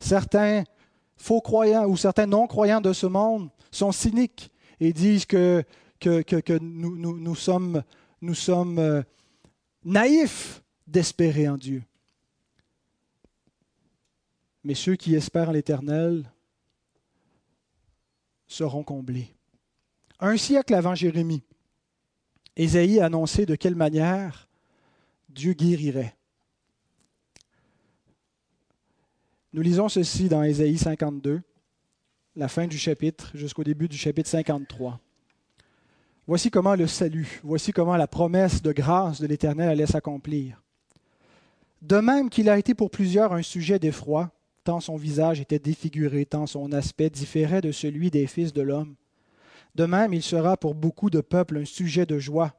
[0.00, 0.64] Certains
[1.16, 5.64] faux croyants ou certains non-croyants de ce monde sont cyniques et disent que,
[6.60, 7.82] nous, sommes,
[8.22, 9.02] nous sommes euh,
[9.84, 11.82] naïfs d'espérer en Dieu
[14.64, 16.30] mais ceux qui espèrent en l'Éternel
[18.46, 19.34] seront comblés.
[20.20, 21.42] Un siècle avant Jérémie,
[22.56, 24.47] Ésaïe a annoncé de quelle manière
[25.28, 26.16] Dieu guérirait.
[29.52, 31.42] Nous lisons ceci dans Ésaïe 52,
[32.36, 35.00] la fin du chapitre jusqu'au début du chapitre 53.
[36.26, 40.62] Voici comment le salut, voici comment la promesse de grâce de l'Éternel allait s'accomplir.
[41.82, 44.30] De même qu'il a été pour plusieurs un sujet d'effroi,
[44.64, 48.96] tant son visage était défiguré, tant son aspect différait de celui des fils de l'homme.
[49.74, 52.57] De même, il sera pour beaucoup de peuples un sujet de joie.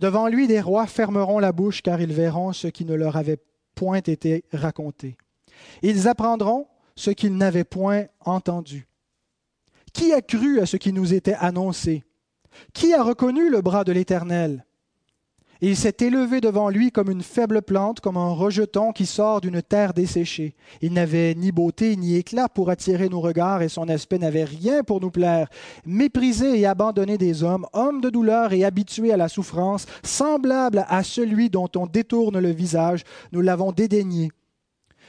[0.00, 3.38] Devant lui, des rois fermeront la bouche, car ils verront ce qui ne leur avait
[3.74, 5.16] point été raconté.
[5.82, 8.88] Ils apprendront ce qu'ils n'avaient point entendu.
[9.92, 12.04] Qui a cru à ce qui nous était annoncé?
[12.72, 14.64] Qui a reconnu le bras de l'Éternel?
[15.60, 19.60] Il s'est élevé devant lui comme une faible plante, comme un rejeton qui sort d'une
[19.60, 20.54] terre desséchée.
[20.82, 24.84] Il n'avait ni beauté ni éclat pour attirer nos regards, et son aspect n'avait rien
[24.84, 25.48] pour nous plaire.
[25.84, 31.02] Méprisé et abandonné des hommes, homme de douleur et habitué à la souffrance, semblable à
[31.02, 34.30] celui dont on détourne le visage, nous l'avons dédaigné.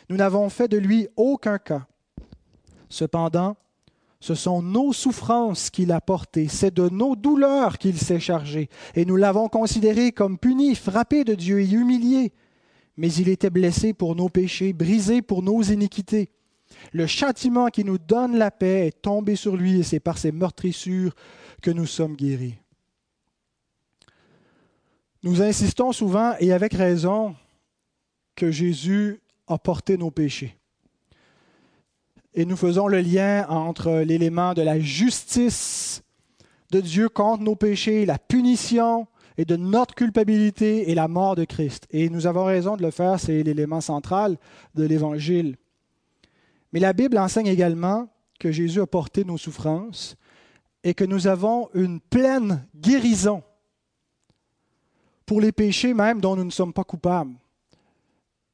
[0.10, 1.86] Nous n'avons fait de lui aucun cas.
[2.90, 3.56] Cependant,
[4.20, 9.06] ce sont nos souffrances qu'il a portées, c'est de nos douleurs qu'il s'est chargé, et
[9.06, 12.34] nous l'avons considéré comme puni, frappé de Dieu et humilié.
[12.98, 16.32] Mais il était blessé pour nos péchés, brisé pour nos iniquités.
[16.92, 20.34] Le châtiment qui nous donne la paix est tombé sur lui, et c'est par ses
[20.34, 21.16] meurtrissures
[21.62, 22.56] que nous sommes guéris.
[25.24, 27.36] Nous insistons souvent, et avec raison,
[28.36, 30.59] que Jésus a porté nos péchés
[32.34, 36.04] et nous faisons le lien entre l'élément de la justice
[36.72, 41.46] de Dieu contre nos péchés, la punition et de notre culpabilité et la mort de
[41.46, 41.88] Christ.
[41.92, 44.38] Et nous avons raison de le faire, c'est l'élément central
[44.76, 45.58] de l'Évangile.
[46.72, 50.16] Mais la Bible enseigne également que Jésus a porté nos souffrances
[50.84, 53.44] et que nous avons une pleine guérison
[55.26, 57.36] pour les péchés même dont nous ne sommes pas coupables.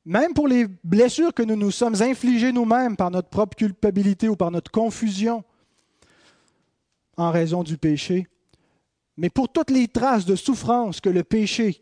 [0.05, 4.35] Même pour les blessures que nous nous sommes infligées nous-mêmes par notre propre culpabilité ou
[4.35, 5.43] par notre confusion
[7.17, 8.27] en raison du péché,
[9.17, 11.81] mais pour toutes les traces de souffrance que le péché,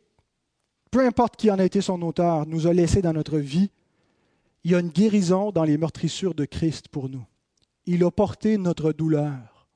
[0.92, 3.72] peu importe qui en a été son auteur, nous a laissées dans notre vie,
[4.64, 7.26] il y a une guérison dans les meurtrissures de Christ pour nous.
[7.86, 9.68] Il a porté notre douleur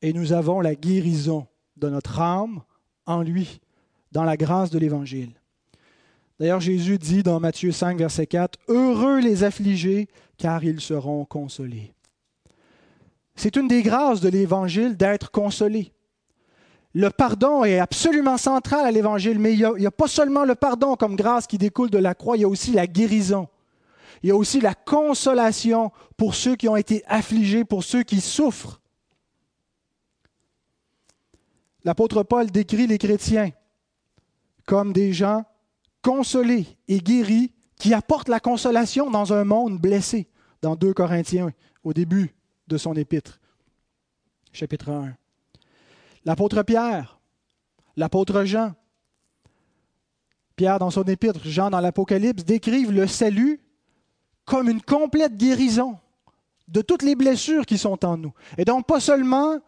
[0.00, 2.62] et nous avons la guérison de notre âme
[3.04, 3.60] en lui,
[4.12, 5.41] dans la grâce de l'Évangile.
[6.42, 11.94] D'ailleurs, Jésus dit dans Matthieu 5, verset 4, Heureux les affligés, car ils seront consolés.
[13.36, 15.92] C'est une des grâces de l'Évangile d'être consolé.
[16.94, 20.96] Le pardon est absolument central à l'Évangile, mais il n'y a, pas seulement le pardon
[20.96, 23.46] comme grâce qui découle de la croix, il y a aussi la guérison.
[24.24, 28.20] Il y a aussi la consolation pour ceux qui ont été affligés, pour ceux qui
[28.20, 28.80] souffrent.
[31.84, 33.52] L'apôtre Paul décrit les chrétiens
[34.66, 35.44] comme des gens
[36.02, 40.28] consolés et guéris qui apportent la consolation dans un monde blessé,
[40.60, 42.34] dans 2 Corinthiens, au début
[42.68, 43.40] de son épître,
[44.52, 45.14] chapitre 1.
[46.24, 47.18] L'apôtre Pierre,
[47.96, 48.74] l'apôtre Jean,
[50.54, 53.60] Pierre dans son épître, Jean dans l'Apocalypse, décrivent le salut
[54.44, 55.98] comme une complète guérison
[56.68, 58.32] de toutes les blessures qui sont en nous.
[58.58, 59.58] Et donc pas seulement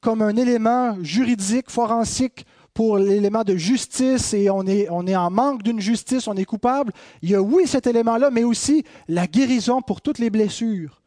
[0.00, 5.30] comme un élément juridique, forensique pour l'élément de justice et on est, on est en
[5.30, 6.92] manque d'une justice, on est coupable.
[7.20, 11.02] Il y a oui cet élément-là, mais aussi la guérison pour toutes les blessures.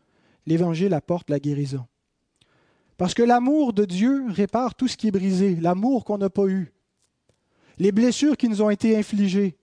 [0.46, 1.86] L'Évangile apporte la guérison.
[2.98, 6.46] Parce que l'amour de Dieu répare tout ce qui est brisé, l'amour qu'on n'a pas
[6.46, 6.72] eu,
[7.78, 9.58] les blessures qui nous ont été infligées.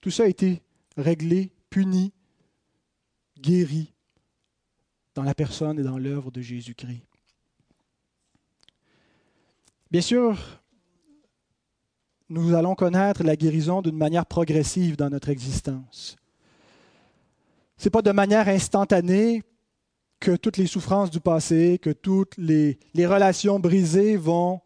[0.00, 0.62] Tout ça a été
[0.96, 2.12] réglé, puni,
[3.40, 3.94] guéri
[5.14, 7.02] dans la personne et dans l'œuvre de Jésus-Christ.
[9.90, 10.60] Bien sûr,
[12.28, 16.16] nous allons connaître la guérison d'une manière progressive dans notre existence.
[17.76, 19.42] Ce n'est pas de manière instantanée
[20.20, 24.60] que toutes les souffrances du passé, que toutes les, relations brisées vont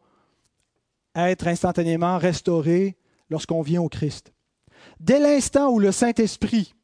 [1.15, 2.97] être instantanément restaurées
[3.29, 4.33] lorsqu'on vient au Christ.
[4.99, 6.75] Dès l'instant où le Saint-Esprit,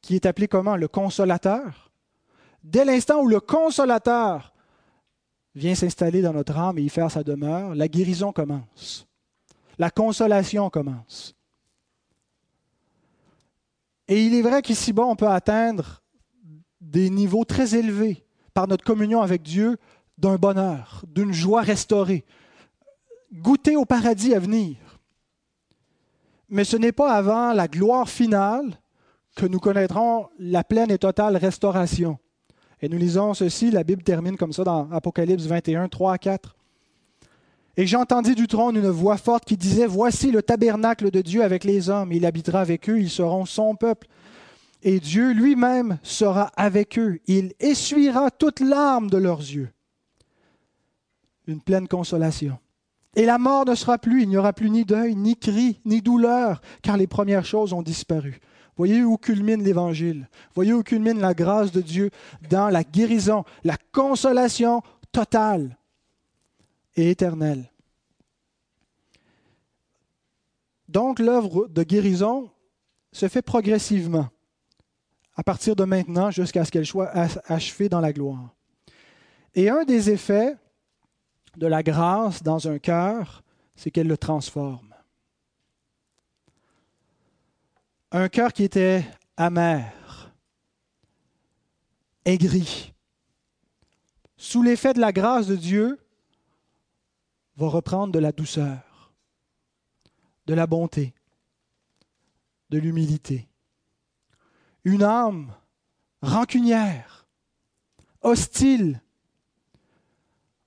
[0.00, 0.76] qui est appelé comment?
[0.76, 1.92] Le consolateur,
[2.64, 4.54] dès l'instant où le consolateur
[5.54, 9.06] vient s'installer dans notre âme et y faire sa demeure, la guérison commence.
[9.78, 11.34] La consolation commence.
[14.08, 16.02] Et il est vrai qu'ici-bas, on peut atteindre
[16.80, 19.76] des niveaux très élevés par notre communion avec Dieu
[20.16, 22.24] d'un bonheur, d'une joie restaurée,
[23.32, 24.76] goûter au paradis à venir.
[26.48, 28.78] Mais ce n'est pas avant la gloire finale
[29.34, 32.18] que nous connaîtrons la pleine et totale restauration.
[32.80, 36.55] Et nous lisons ceci, la Bible termine comme ça dans Apocalypse 21, 3 à 4.
[37.78, 41.64] Et j'entendis du trône une voix forte qui disait, Voici le tabernacle de Dieu avec
[41.64, 44.08] les hommes, il habitera avec eux, ils seront son peuple.
[44.82, 49.70] Et Dieu lui-même sera avec eux, il essuiera toute larmes de leurs yeux.
[51.46, 52.58] Une pleine consolation.
[53.14, 56.02] Et la mort ne sera plus, il n'y aura plus ni deuil, ni cri, ni
[56.02, 58.40] douleur, car les premières choses ont disparu.
[58.76, 60.28] Voyez où culmine l'Évangile.
[60.54, 62.10] Voyez où culmine la grâce de Dieu
[62.50, 65.76] dans la guérison, la consolation totale
[66.96, 67.70] et éternelle.
[70.88, 72.50] Donc l'œuvre de guérison
[73.12, 74.28] se fait progressivement,
[75.34, 77.10] à partir de maintenant jusqu'à ce qu'elle soit
[77.46, 78.54] achevée dans la gloire.
[79.54, 80.56] Et un des effets
[81.56, 83.42] de la grâce dans un cœur,
[83.74, 84.94] c'est qu'elle le transforme.
[88.12, 89.04] Un cœur qui était
[89.36, 90.32] amer,
[92.24, 92.92] aigri,
[94.36, 95.98] sous l'effet de la grâce de Dieu,
[97.56, 99.12] va reprendre de la douceur,
[100.46, 101.14] de la bonté,
[102.70, 103.48] de l'humilité.
[104.84, 105.54] Une âme
[106.22, 107.26] rancunière,
[108.20, 109.00] hostile,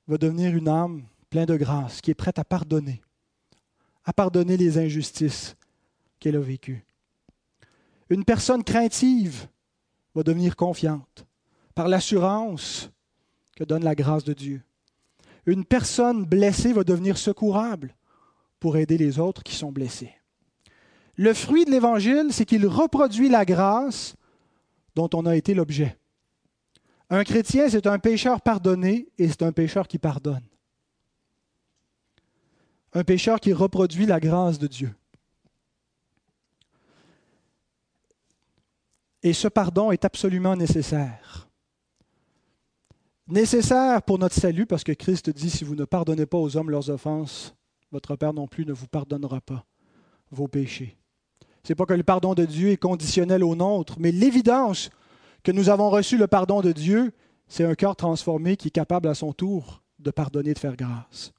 [0.08, 3.02] va devenir une âme pleine de grâce, qui est prête à pardonner,
[4.04, 5.56] à pardonner les injustices
[6.19, 6.86] qu'elle a vécues.
[8.10, 9.47] Une personne craintive
[10.15, 11.28] va devenir confiante
[11.75, 12.89] par l'assurance
[13.56, 14.63] que donne la grâce de Dieu
[15.49, 17.95] une personne blessée va devenir secourable
[18.59, 20.13] pour aider les autres qui sont blessés.
[21.15, 24.15] Le fruit de l'Évangile, c'est qu'il reproduit la grâce
[24.95, 25.97] dont on a été l'objet.
[27.09, 30.47] Un chrétien, c'est un pécheur pardonné et c'est un pécheur qui pardonne.
[32.93, 34.95] Un pécheur qui reproduit la grâce de Dieu.
[39.21, 41.48] Et ce pardon est absolument nécessaire
[43.32, 46.69] nécessaire pour notre salut, parce que Christ dit, si vous ne pardonnez pas aux hommes
[46.69, 47.56] leurs offenses,
[47.92, 49.65] votre Père non plus ne vous pardonnera pas
[50.32, 50.98] vos péchés.
[51.63, 54.90] Ce n'est pas que le pardon de Dieu est conditionnel au nôtre, mais l'évidence
[55.44, 57.12] que nous avons reçu le pardon de Dieu,
[57.48, 61.34] c'est un cœur transformé qui est capable à son tour de pardonner, de faire grâce.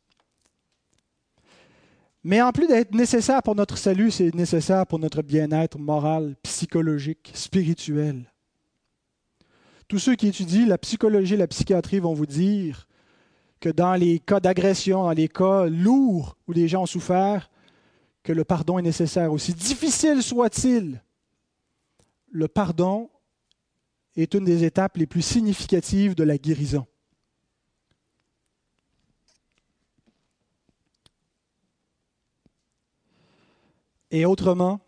[2.22, 7.30] Mais en plus d'être nécessaire pour notre salut, c'est nécessaire pour notre bien-être moral, psychologique,
[7.34, 8.30] spirituel.
[9.90, 12.86] Tous ceux qui étudient la psychologie et la psychiatrie vont vous dire
[13.58, 17.50] que dans les cas d'agression, dans les cas lourds où les gens ont souffert,
[18.22, 19.32] que le pardon est nécessaire.
[19.32, 21.02] Aussi difficile soit-il,
[22.30, 23.10] le pardon
[24.14, 26.86] est une des étapes les plus significatives de la guérison.
[34.12, 34.78] Et autrement,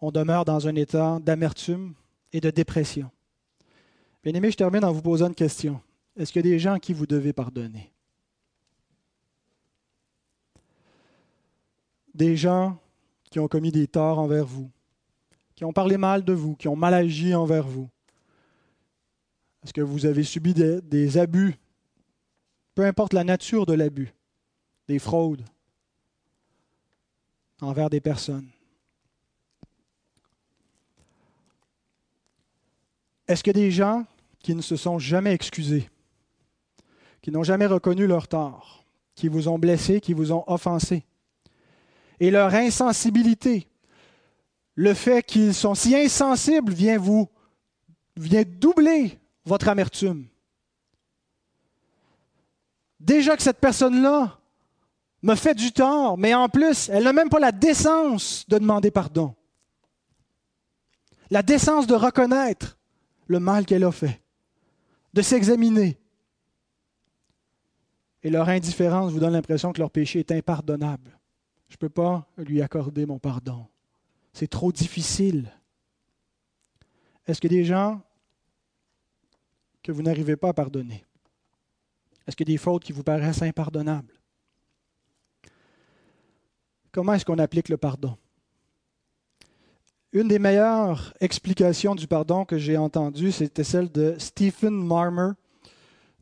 [0.00, 1.94] on demeure dans un état d'amertume
[2.32, 3.12] et de dépression.
[4.22, 5.80] Bien aimé, je termine en vous posant une question.
[6.14, 7.90] Est-ce qu'il y a des gens à qui vous devez pardonner?
[12.12, 12.78] Des gens
[13.30, 14.70] qui ont commis des torts envers vous,
[15.54, 17.88] qui ont parlé mal de vous, qui ont mal agi envers vous.
[19.62, 21.54] Est-ce que vous avez subi des, des abus,
[22.74, 24.12] peu importe la nature de l'abus,
[24.86, 25.44] des fraudes
[27.62, 28.48] envers des personnes?
[33.30, 34.04] Est-ce que des gens
[34.40, 35.88] qui ne se sont jamais excusés,
[37.22, 41.04] qui n'ont jamais reconnu leur tort, qui vous ont blessé, qui vous ont offensé,
[42.18, 43.68] et leur insensibilité,
[44.74, 47.28] le fait qu'ils sont si insensibles vient vous
[48.16, 50.26] vient doubler votre amertume.
[52.98, 54.40] Déjà que cette personne-là
[55.22, 58.90] me fait du tort, mais en plus, elle n'a même pas la décence de demander
[58.90, 59.36] pardon.
[61.30, 62.76] La décence de reconnaître
[63.30, 64.20] le mal qu'elle a fait,
[65.14, 66.00] de s'examiner.
[68.24, 71.16] Et leur indifférence vous donne l'impression que leur péché est impardonnable.
[71.68, 73.68] Je ne peux pas lui accorder mon pardon.
[74.32, 75.48] C'est trop difficile.
[77.24, 78.02] Est-ce que des gens
[79.84, 81.04] que vous n'arrivez pas à pardonner?
[82.26, 84.20] Est-ce qu'il y a des fautes qui vous paraissent impardonnables?
[86.90, 88.18] Comment est-ce qu'on applique le pardon?
[90.12, 95.30] Une des meilleures explications du pardon que j'ai entendues, c'était celle de Stephen Marmer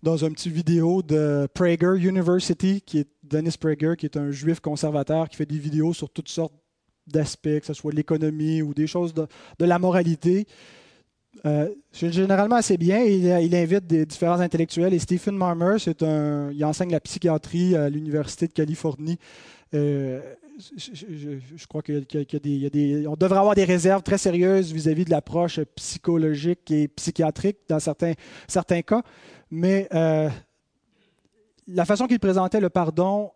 [0.02, 4.60] dans un petit vidéo de Prager University, qui est Dennis Prager, qui est un juif
[4.60, 6.52] conservateur qui fait des vidéos sur toutes sortes
[7.06, 9.26] d'aspects, que ce soit l'économie ou des choses de,
[9.58, 10.46] la moralité.
[11.46, 13.02] Euh, généralement assez bien.
[13.02, 14.92] Il, invite des différents intellectuels.
[14.92, 19.18] Et Stephen Marmer, c'est un, il enseigne la psychiatrie à l'Université de Californie.
[19.72, 20.20] Euh,
[20.58, 22.04] je, crois qu'il
[22.44, 26.88] y, a des, on devrait avoir des réserves très sérieuses vis-à-vis de l'approche psychologique et
[26.88, 28.14] psychiatrique dans certains,
[28.48, 29.02] certains cas.
[29.50, 30.28] Mais euh,
[31.68, 33.30] la façon qu'il présentait le pardon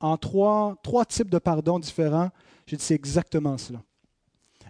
[0.00, 2.30] en trois, trois types de pardon différents,
[2.66, 3.80] j'ai dit c'est exactement cela.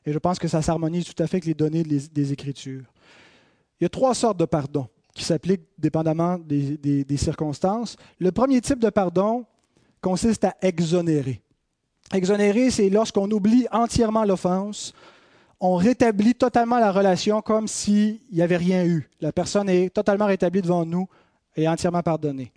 [0.05, 2.85] Et je pense que ça s'harmonise tout à fait avec les données des, Écritures.
[3.81, 7.97] Il y a trois sortes de pardon qui s'appliquent dépendamment des, des circonstances.
[8.19, 9.47] Le premier type de pardon
[10.01, 11.43] consiste à exonérer.
[12.13, 14.95] Exonérer, c'est lorsqu'on oublie entièrement l'offense,
[15.61, 19.09] on rétablit totalement la relation comme s'il n'y avait rien eu.
[19.21, 21.09] La personne est totalement rétablie devant nous
[21.57, 22.53] et entièrement pardonnée.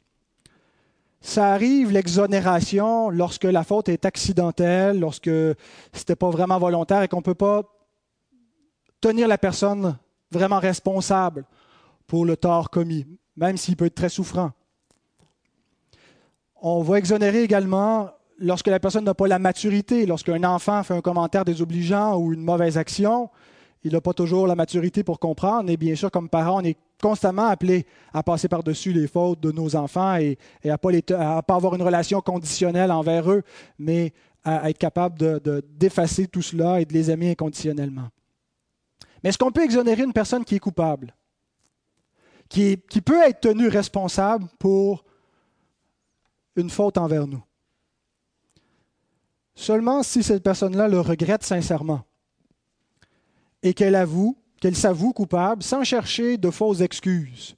[1.22, 5.56] Ça arrive, l'exonération, lorsque la faute est accidentelle, lorsque ce
[5.96, 7.64] n'était pas vraiment volontaire et qu'on ne peut pas
[9.02, 9.98] tenir la personne
[10.32, 11.46] vraiment responsable
[12.08, 14.52] pour le tort commis, même s'il peut être très souffrant.
[16.62, 18.10] On va exonérer également
[18.40, 22.42] lorsque la personne n'a pas la maturité, lorsqu'un enfant fait un commentaire désobligeant ou une
[22.42, 23.30] mauvaise action,
[23.84, 25.70] il n'a pas toujours la maturité pour comprendre.
[25.70, 29.52] Et bien sûr, comme parents, on est constamment appelé à passer par-dessus les fautes de
[29.52, 33.44] nos enfants et, à ne pas, avoir une relation conditionnelle envers eux,
[33.78, 34.14] mais
[34.44, 38.10] à être capable de, d'effacer tout cela et de les aimer inconditionnellement.
[39.24, 41.14] Mais est-ce qu'on peut exonérer une personne qui est coupable,
[42.50, 45.06] qui peut être tenue responsable pour
[46.56, 47.44] une faute envers nous?
[49.60, 52.02] Seulement si cette personne-là le regrette sincèrement
[53.62, 57.56] et qu'elle avoue, qu'elle s'avoue coupable sans chercher de fausses excuses.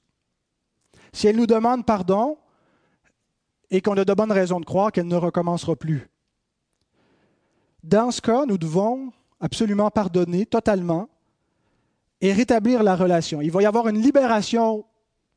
[1.12, 2.38] Si elle nous demande pardon
[3.70, 6.08] et qu'on a de bonnes raisons de croire qu'elle ne recommencera plus.
[7.84, 11.08] Dans ce cas, nous devons absolument pardonner totalement
[12.20, 13.40] et rétablir la relation.
[13.40, 14.84] Il va y avoir une libération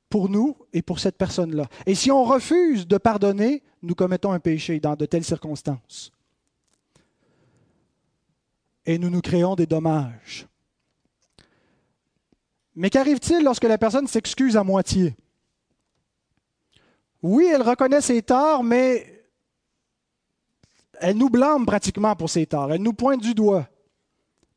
[0.10, 1.66] pour nous et pour cette personne-là.
[1.86, 6.12] Et si on refuse de pardonner, nous commettons un péché dans de telles circonstances
[8.86, 10.48] et nous nous créons des dommages.
[12.76, 15.16] Mais qu'arrive-t-il lorsque la personne s'excuse à moitié?
[17.22, 19.24] Oui, elle reconnaît ses torts, mais
[21.00, 22.72] elle nous blâme pratiquement pour ses torts.
[22.74, 23.68] Elle nous pointe du doigt.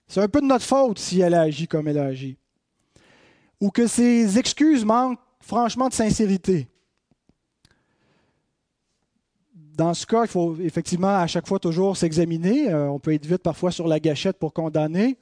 [0.06, 2.36] C'est un peu de notre faute si elle a agi comme elle a agi.
[3.60, 6.68] Ou que ses excuses manquent franchement de sincérité
[9.78, 12.68] dans ce cas, il faut effectivement à chaque fois toujours s'examiner.
[12.68, 15.16] Euh, on peut être vite parfois sur la gâchette pour condamner.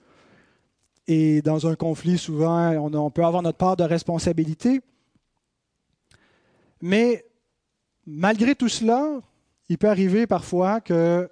[1.07, 4.81] Et dans un conflit, souvent, on, peut avoir notre part de responsabilité.
[6.81, 7.27] Mais
[8.07, 9.21] malgré tout cela,
[9.69, 11.29] il peut arriver parfois que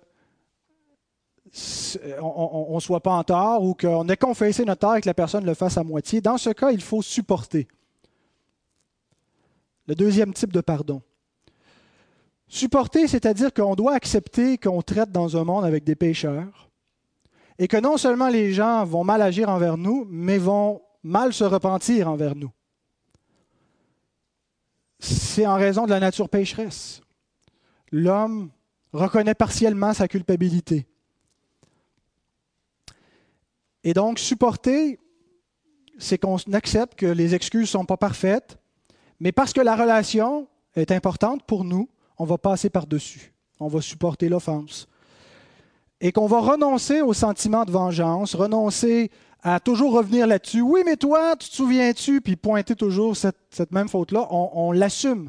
[2.20, 5.14] on ne soit pas en tort ou qu'on ait confessé notre tort et que la
[5.14, 6.20] personne le fasse à moitié.
[6.20, 7.68] Dans ce cas, il faut supporter.
[9.86, 11.00] Le deuxième type de pardon.
[12.48, 16.70] Supporter, c'est-à-dire qu'on doit accepter qu'on traite dans un monde avec des pécheurs
[17.58, 21.44] et que non seulement les gens vont mal agir envers nous, mais vont mal se
[21.44, 22.50] repentir envers nous.
[24.98, 27.00] C'est en raison de la nature pécheresse.
[27.92, 28.50] L'homme
[28.92, 30.86] reconnaît partiellement sa culpabilité.
[33.84, 34.98] Et donc, supporter,
[35.98, 38.58] c'est qu'on accepte que les excuses ne sont pas parfaites,
[39.20, 41.88] mais parce que la relation est importante pour nous,
[42.18, 43.32] on va passer par-dessus.
[43.60, 44.88] On va supporter l'offense.
[46.00, 49.10] Et qu'on va renoncer au sentiment de vengeance, renoncer
[49.42, 50.60] à toujours revenir là-dessus.
[50.60, 52.20] Oui, mais toi, tu te souviens-tu?
[52.20, 54.26] Puis pointer toujours cette, même faute-là.
[54.30, 55.28] On, on l'assume,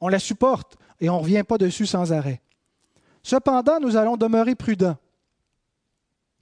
[0.00, 2.40] on la supporte et on ne revient pas dessus sans arrêt.
[3.22, 4.96] Cependant, nous allons demeurer prudents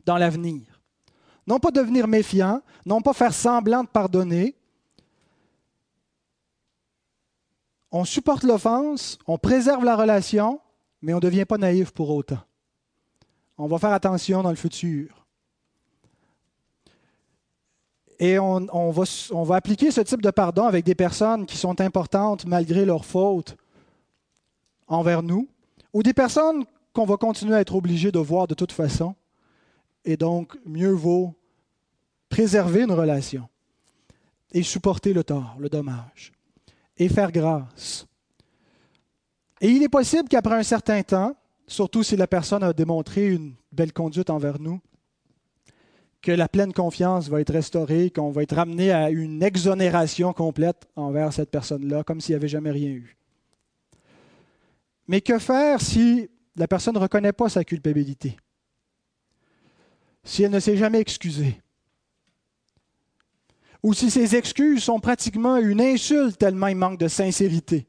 [0.05, 0.63] dans l'avenir.
[1.47, 4.55] Non pas devenir méfiants, non pas faire semblant de pardonner,
[7.91, 10.61] on supporte l'offense, on préserve la relation,
[11.01, 12.41] mais on ne devient pas naïf pour autant.
[13.57, 15.27] On va faire attention dans le futur.
[18.21, 22.85] Et on, va, appliquer ce type de pardon avec des personnes qui sont importantes malgré
[22.85, 23.57] leurs fautes
[24.89, 25.49] envers nous,
[25.93, 29.15] ou des personnes qu'on va continuer à être obligé de voir de toute façon.
[30.05, 31.35] Et donc, mieux vaut
[32.29, 33.49] préserver une relation
[34.53, 36.33] et supporter le tort, le dommage
[36.99, 38.07] et faire grâce.
[39.61, 41.35] Et il est possible qu'après un certain temps,
[41.67, 44.81] surtout si la personne a démontré une belle conduite envers nous,
[46.21, 50.89] que la pleine confiance va être restaurée, qu'on va être ramené à une exonération complète
[50.97, 53.17] envers cette personne-là, comme s'il n'y avait jamais rien eu.
[55.07, 58.37] Mais que faire si la personne ne reconnaît pas sa culpabilité?
[60.25, 61.61] Si elle ne s'est jamais excusée?
[63.83, 67.87] Ou si ses excuses sont pratiquement une insulte tellement il manque de sincérité.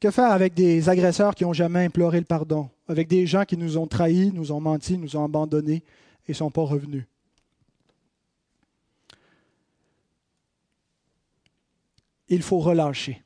[0.00, 3.56] Que faire avec des agresseurs qui n'ont jamais imploré le pardon, avec des gens qui
[3.56, 5.82] nous ont trahis, nous ont menti, nous ont abandonnés
[6.26, 7.04] et ne sont pas revenus?
[12.28, 13.22] Il faut relâcher.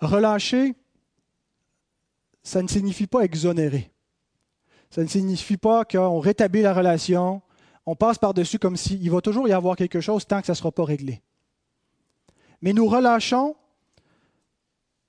[0.00, 0.74] Relâcher,
[2.42, 3.93] ça ne signifie pas exonérer.
[4.94, 7.42] Ça ne signifie pas qu'on rétablit la relation,
[7.84, 10.56] on passe par-dessus comme s'il va toujours y avoir quelque chose tant que ça ne
[10.56, 11.20] sera pas réglé.
[12.62, 13.56] Mais nous relâchons,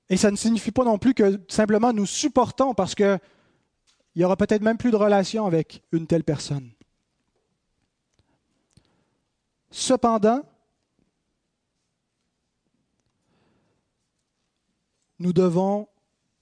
[0.09, 3.19] et ça ne signifie pas non plus que simplement nous supportons parce qu'il
[4.15, 6.71] n'y aura peut-être même plus de relation avec une telle personne.
[9.69, 10.41] Cependant,
[15.19, 15.87] nous devons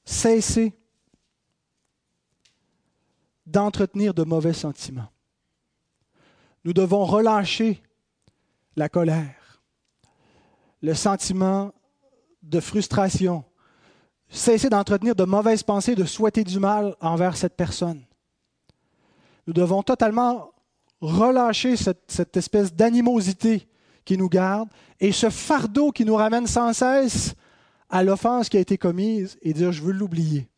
[0.06, 0.72] cesser
[3.54, 5.10] d'entretenir de mauvais sentiments.
[6.66, 7.82] Nous devons relâcher
[8.76, 9.62] la colère,
[10.82, 11.72] le sentiment
[12.41, 13.45] de frustration,
[14.28, 18.04] cesser d'entretenir de mauvaises pensées, de souhaiter du mal envers cette personne.
[19.45, 20.51] Nous devons totalement
[20.99, 23.68] relâcher cette, cette espèce d'animosité
[24.04, 27.36] qui nous garde et ce fardeau qui nous ramène sans cesse
[27.89, 30.49] à l'offense qui a été commise et dire je veux l'oublier.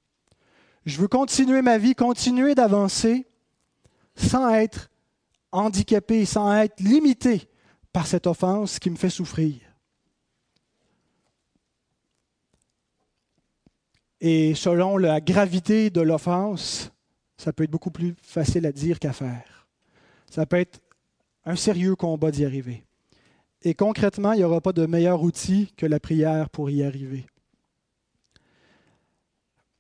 [0.85, 3.25] Je veux continuer ma vie, continuer d'avancer
[4.15, 4.89] sans être
[5.51, 7.49] handicapé, sans être limité
[7.91, 9.55] par cette offense qui me fait souffrir.
[14.21, 16.91] Et selon la gravité de l'offense,
[17.37, 19.67] ça peut être beaucoup plus facile à dire qu'à faire.
[20.29, 20.79] Ça peut être
[21.45, 22.85] un sérieux combat d'y arriver.
[23.61, 27.25] Et concrètement, il n'y aura pas de meilleur outil que la prière pour y arriver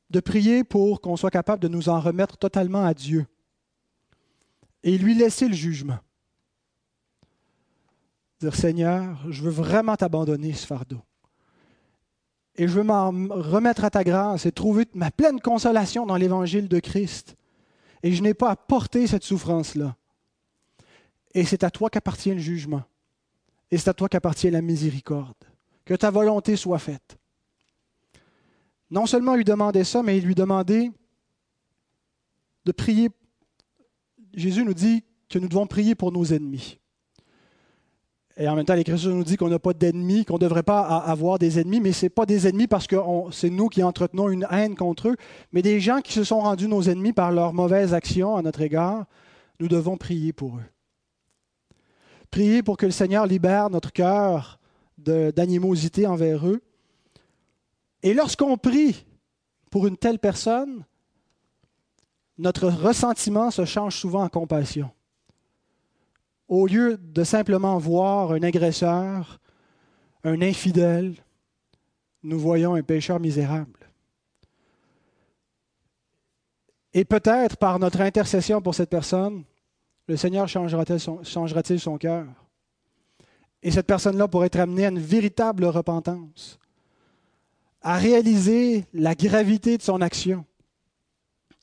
[0.09, 3.25] de prier pour qu'on soit capable de nous en remettre totalement à Dieu
[4.83, 5.97] et lui laisser le jugement.
[8.39, 11.01] Dire Seigneur, je veux vraiment t'abandonner ce fardeau.
[12.55, 16.69] Et je veux m'en remettre à ta grâce et trouver ma pleine consolation dans l'évangile
[16.69, 17.35] de Christ.
[18.03, 19.95] Et je n'ai pas à porter cette souffrance-là.
[21.33, 22.83] Et c'est à toi qu'appartient le jugement.
[23.71, 25.35] Et c'est à toi qu'appartient la miséricorde.
[25.83, 27.17] Que ta volonté soit faite
[28.91, 30.91] non seulement lui demandait ça, mais il lui demandait
[32.65, 33.09] de prier.
[34.33, 36.79] Jésus nous dit que nous devons prier pour nos ennemis.
[38.37, 40.81] Et en même temps, l'Écriture nous dit qu'on n'a pas d'ennemis, qu'on ne devrait pas
[40.81, 42.97] avoir des ennemis, mais ce n'est pas des ennemis parce que
[43.31, 45.15] c'est nous qui entretenons une haine contre eux,
[45.53, 48.59] mais des gens qui se sont rendus nos ennemis par leurs mauvaises actions à notre
[48.59, 49.05] égard,
[49.61, 50.65] nous devons prier pour eux.
[52.29, 54.59] Prier pour que le Seigneur libère notre cœur
[54.97, 56.61] d'animosité envers eux
[58.05, 59.03] et lorsqu'on prie
[59.71, 60.85] pour une telle personne,
[62.37, 64.91] notre ressentiment se change souvent en compassion.
[66.47, 69.39] Au lieu de simplement voir un agresseur,
[70.23, 71.15] un infidèle,
[72.21, 73.89] nous voyons un pécheur misérable.
[76.93, 79.43] Et peut-être par notre intercession pour cette personne,
[80.07, 82.27] le Seigneur changera-t-il son, cœur?
[83.63, 86.59] Et cette personne-là pourrait être amenée à une véritable repentance,
[87.85, 90.43] à réaliser la gravité de son action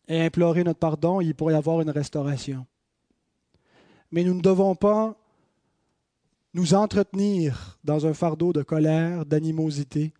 [0.06, 2.64] et implorer notre pardon, il pourrait y avoir une restauration.
[4.12, 5.16] Mais nous ne devons pas
[6.54, 10.12] nous entretenir dans un fardeau de colère, d'animosité.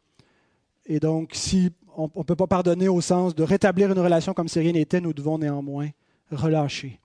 [0.87, 4.49] Et donc, si on ne peut pas pardonner au sens de rétablir une relation comme
[4.49, 5.91] si rien n'était, nous devons néanmoins
[6.33, 6.99] relâcher.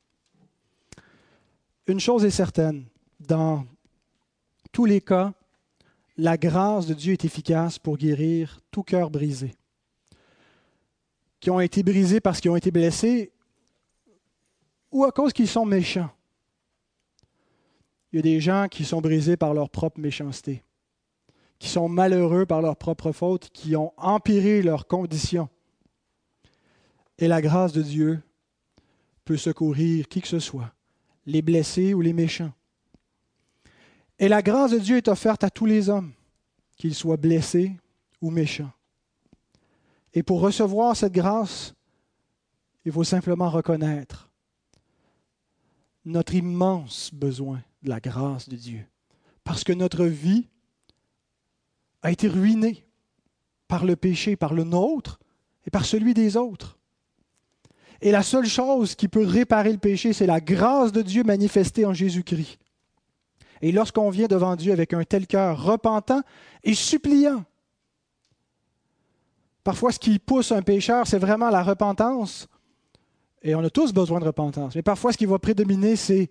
[1.86, 2.86] Une chose est certaine,
[3.20, 3.64] dans
[4.72, 5.34] tous les cas,
[6.18, 9.54] la grâce de Dieu est efficace pour guérir tout cœur brisé,
[11.40, 13.32] qui ont été brisés parce qu'ils ont été blessés
[14.92, 16.10] ou à cause qu'ils sont méchants.
[18.12, 20.64] Il y a des gens qui sont brisés par leur propre méchanceté
[21.60, 25.50] qui sont malheureux par leur propre faute, qui ont empiré leurs conditions.
[27.18, 28.22] Et la grâce de Dieu
[29.26, 30.72] peut secourir qui que ce soit,
[31.26, 32.54] les blessés ou les méchants.
[34.20, 36.12] Et la grâce de Dieu est offerte à tous les hommes,
[36.76, 37.76] qu'ils soient blessés
[38.22, 38.72] ou méchants.
[40.14, 41.76] Et pour recevoir cette grâce,
[42.86, 44.30] il faut simplement reconnaître
[46.06, 48.86] notre immense besoin de la grâce de Dieu.
[49.44, 50.48] Parce que notre vie
[52.02, 52.86] a été ruiné
[53.68, 55.20] par le péché, par le nôtre
[55.66, 56.80] et par celui des autres.
[58.02, 61.86] Et la seule chose qui peut réparer le péché, c'est la grâce de Dieu manifestée
[61.86, 62.60] en Jésus-Christ.
[63.62, 66.22] Et lorsqu'on vient devant Dieu avec un tel cœur repentant
[66.64, 67.44] et suppliant,
[69.64, 72.48] parfois ce qui pousse un pécheur, c'est vraiment la repentance.
[73.42, 74.76] Et on a tous besoin de repentance.
[74.76, 76.30] Mais parfois ce qui va prédominer, c'est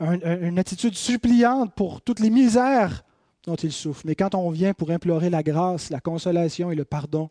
[0.00, 3.04] une attitude suppliante pour toutes les misères
[3.44, 4.02] dont il souffre.
[4.04, 7.30] Mais quand on vient pour implorer la grâce, la consolation et le pardon,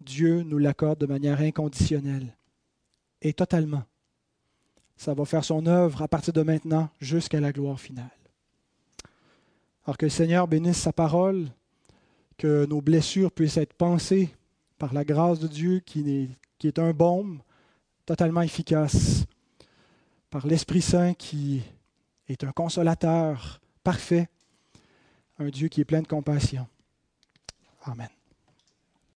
[0.00, 2.34] Dieu nous l'accorde de manière inconditionnelle
[3.20, 3.82] et totalement.
[4.96, 8.10] Ça va faire son œuvre à partir de maintenant jusqu'à la gloire finale.
[9.84, 11.48] Alors que le Seigneur bénisse sa parole,
[12.36, 14.34] que nos blessures puissent être pensées
[14.78, 16.28] par la grâce de Dieu qui est,
[16.58, 17.40] qui est un baume
[18.06, 19.24] totalement efficace,
[20.30, 21.62] par l'Esprit Saint qui
[22.28, 24.28] est un consolateur parfait
[25.40, 26.66] un Dieu qui est plein de compassion.
[27.84, 28.08] Amen.